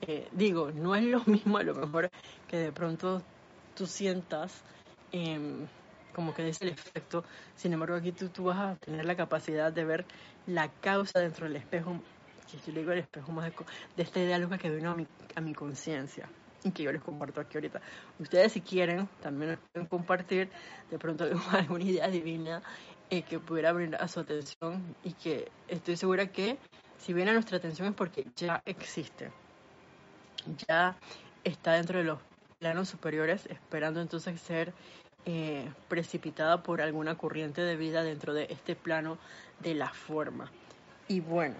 Eh, 0.00 0.28
digo, 0.32 0.72
no 0.72 0.96
es 0.96 1.04
lo 1.04 1.22
mismo 1.26 1.58
a 1.58 1.62
lo 1.62 1.72
mejor 1.72 2.10
que 2.48 2.56
de 2.56 2.72
pronto 2.72 3.22
tú 3.76 3.86
sientas 3.86 4.64
em, 5.12 5.68
como 6.12 6.34
que 6.34 6.48
es 6.48 6.60
el 6.62 6.70
efecto, 6.70 7.24
sin 7.54 7.72
embargo 7.72 7.94
aquí 7.94 8.10
tú, 8.10 8.44
vas 8.44 8.58
a 8.58 8.76
tener 8.76 9.04
la 9.04 9.14
capacidad 9.14 9.72
de 9.72 9.84
ver 9.84 10.04
la 10.48 10.68
causa 10.80 11.20
dentro 11.20 11.46
del 11.46 11.54
espejo, 11.54 12.00
que 12.50 12.58
yo 12.58 12.72
le 12.72 12.80
digo 12.80 12.90
el 12.90 12.98
espejo 12.98 13.30
más 13.30 13.52
de, 13.96 14.02
esta 14.02 14.18
idea 14.18 14.58
que 14.58 14.70
vino 14.70 14.90
a 14.90 14.96
mi, 14.96 15.06
a 15.36 15.40
mi 15.40 15.54
conciencia 15.54 16.28
que 16.74 16.82
yo 16.82 16.92
les 16.92 17.02
comparto 17.02 17.40
aquí 17.40 17.56
ahorita. 17.56 17.80
Ustedes 18.18 18.52
si 18.52 18.60
quieren 18.60 19.08
también 19.20 19.58
pueden 19.72 19.88
compartir 19.88 20.48
de 20.90 20.98
pronto 20.98 21.24
alguna 21.52 21.84
idea 21.84 22.08
divina 22.08 22.62
eh, 23.10 23.22
que 23.22 23.38
pudiera 23.38 23.70
abrir 23.70 23.94
a 23.96 24.08
su 24.08 24.20
atención 24.20 24.96
y 25.04 25.12
que 25.12 25.50
estoy 25.68 25.96
segura 25.96 26.26
que 26.26 26.58
si 26.98 27.12
viene 27.12 27.30
a 27.30 27.34
nuestra 27.34 27.58
atención 27.58 27.88
es 27.88 27.94
porque 27.94 28.26
ya 28.36 28.62
existe, 28.64 29.30
ya 30.66 30.96
está 31.44 31.72
dentro 31.72 31.98
de 31.98 32.04
los 32.04 32.18
planos 32.58 32.88
superiores, 32.88 33.44
esperando 33.46 34.00
entonces 34.00 34.40
ser 34.40 34.72
eh, 35.26 35.70
precipitada 35.88 36.62
por 36.62 36.80
alguna 36.80 37.16
corriente 37.16 37.60
de 37.60 37.76
vida 37.76 38.02
dentro 38.02 38.32
de 38.32 38.46
este 38.48 38.74
plano 38.74 39.18
de 39.60 39.74
la 39.74 39.90
forma. 39.90 40.50
Y 41.08 41.20
bueno, 41.20 41.56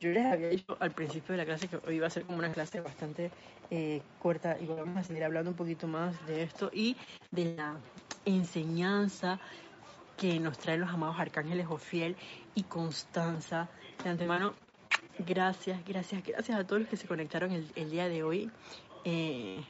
yo 0.00 0.10
les 0.10 0.26
había 0.26 0.48
dicho 0.48 0.76
al 0.80 0.92
principio 0.92 1.32
de 1.32 1.38
la 1.38 1.44
clase 1.44 1.68
que 1.68 1.78
hoy 1.86 1.96
iba 1.96 2.06
a 2.06 2.10
ser 2.10 2.24
como 2.24 2.38
una 2.38 2.52
clase 2.52 2.80
bastante 2.80 3.30
eh, 3.70 4.02
corta 4.20 4.56
y 4.60 4.66
vamos 4.66 4.96
a 4.96 5.02
seguir 5.02 5.24
hablando 5.24 5.50
un 5.50 5.56
poquito 5.56 5.88
más 5.88 6.26
de 6.26 6.42
esto 6.42 6.70
y 6.72 6.96
de 7.30 7.56
la 7.56 7.76
enseñanza 8.24 9.40
que 10.16 10.38
nos 10.38 10.58
traen 10.58 10.80
los 10.80 10.90
amados 10.90 11.18
arcángeles 11.18 11.66
Ofiel 11.68 12.16
y 12.54 12.64
Constanza. 12.64 13.68
De 14.02 14.10
antemano, 14.10 14.54
gracias, 15.18 15.84
gracias, 15.84 16.22
gracias 16.24 16.58
a 16.58 16.66
todos 16.66 16.82
los 16.82 16.90
que 16.90 16.96
se 16.96 17.06
conectaron 17.06 17.52
el, 17.52 17.90
día 17.90 18.08
de 18.08 18.22
hoy. 18.22 18.50
Eh, 19.04 19.62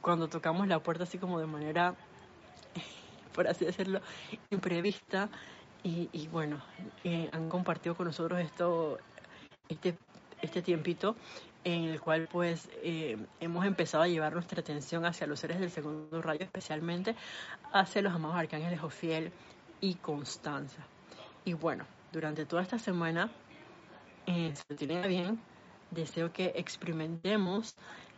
cuando 0.00 0.28
tocamos 0.28 0.66
la 0.68 0.82
puerta 0.82 1.04
así 1.04 1.18
como 1.18 1.40
de 1.40 1.46
manera, 1.46 1.94
por 3.34 3.48
así 3.48 3.64
decirlo, 3.64 4.00
imprevista. 4.50 5.28
Y, 5.90 6.28
bueno, 6.28 6.60
eh, 7.02 7.30
han 7.32 7.48
compartido 7.48 7.96
con 7.96 8.06
nosotros 8.06 8.38
esto, 8.40 8.98
este, 9.70 9.96
este 10.42 10.60
tiempito 10.60 11.16
en 11.64 11.84
el 11.84 12.00
cual 12.00 12.28
pues 12.30 12.68
eh, 12.82 13.16
hemos 13.40 13.64
empezado 13.64 14.04
a 14.04 14.08
llevar 14.08 14.32
nuestra 14.34 14.60
atención 14.60 15.06
hacia 15.06 15.26
los 15.26 15.40
seres 15.40 15.60
del 15.60 15.70
segundo 15.70 16.20
rayo, 16.20 16.44
especialmente 16.44 17.16
hacia 17.72 18.02
los 18.02 18.12
amados 18.12 18.36
arcángeles 18.36 18.82
Ofiel 18.82 19.32
y 19.80 19.94
Constanza. 19.94 20.86
Y 21.44 21.54
bueno, 21.54 21.86
durante 22.12 22.44
toda 22.44 22.62
esta 22.62 22.78
semana, 22.78 23.30
eh, 24.26 24.52
si 24.54 24.62
lo 24.68 24.76
tienen 24.76 25.08
bien, 25.08 25.40
deseo 25.90 26.32
que 26.32 26.52
experimentemos 26.56 27.74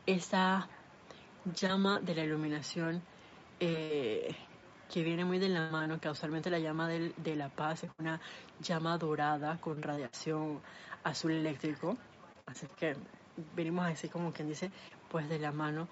esa 0.07 0.69
llama 1.55 2.01
de 2.01 2.15
la 2.15 2.25
iluminación 2.25 3.03
eh, 3.61 4.35
que 4.91 5.05
viene 5.05 5.25
muy 5.25 5.39
de 5.39 5.49
la 5.49 5.71
mano, 5.71 6.01
causalmente 6.01 6.51
la 6.51 6.59
llama 6.59 6.89
de 6.89 7.37
la 7.37 7.49
paz 7.49 7.85
es 7.85 7.91
una 7.99 8.21
llama 8.61 8.99
dorada 8.99 9.59
con 9.61 9.81
radiación 9.81 10.61
azul 11.05 11.33
eléctrico. 11.33 11.97
Así 12.47 12.67
que 12.77 12.97
venimos 13.55 13.87
así 13.87 14.09
como 14.09 14.33
quien 14.33 14.49
dice, 14.49 14.71
pues 15.09 15.29
de 15.29 15.39
la 15.39 15.53
mano. 15.53 15.89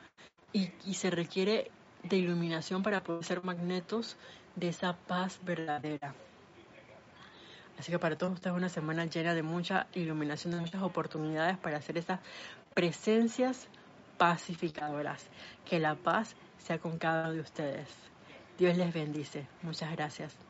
Y, 0.52 0.72
y 0.84 0.94
se 0.94 1.10
requiere 1.10 1.70
de 2.02 2.16
iluminación 2.16 2.82
para 2.82 3.02
poder 3.04 3.24
ser 3.24 3.44
magnetos 3.44 4.16
de 4.56 4.68
esa 4.68 4.96
paz 4.96 5.38
verdadera. 5.42 6.14
Así 7.78 7.92
que 7.92 7.98
para 8.00 8.18
todos 8.18 8.32
ustedes 8.32 8.56
una 8.56 8.68
semana 8.68 9.04
llena 9.04 9.34
de 9.34 9.44
mucha 9.44 9.86
iluminación, 9.94 10.54
de 10.54 10.60
muchas 10.60 10.82
oportunidades 10.82 11.56
para 11.58 11.76
hacer 11.76 11.96
esas 11.98 12.18
presencias 12.74 13.68
pacificadoras. 14.16 15.24
Que 15.64 15.78
la 15.78 15.94
paz 15.94 16.34
sea 16.58 16.78
con 16.78 16.98
cada 16.98 17.24
uno 17.24 17.34
de 17.34 17.40
ustedes. 17.40 17.88
Dios 18.58 18.76
les 18.76 18.92
bendice. 18.92 19.46
Muchas 19.62 19.92
gracias. 19.92 20.47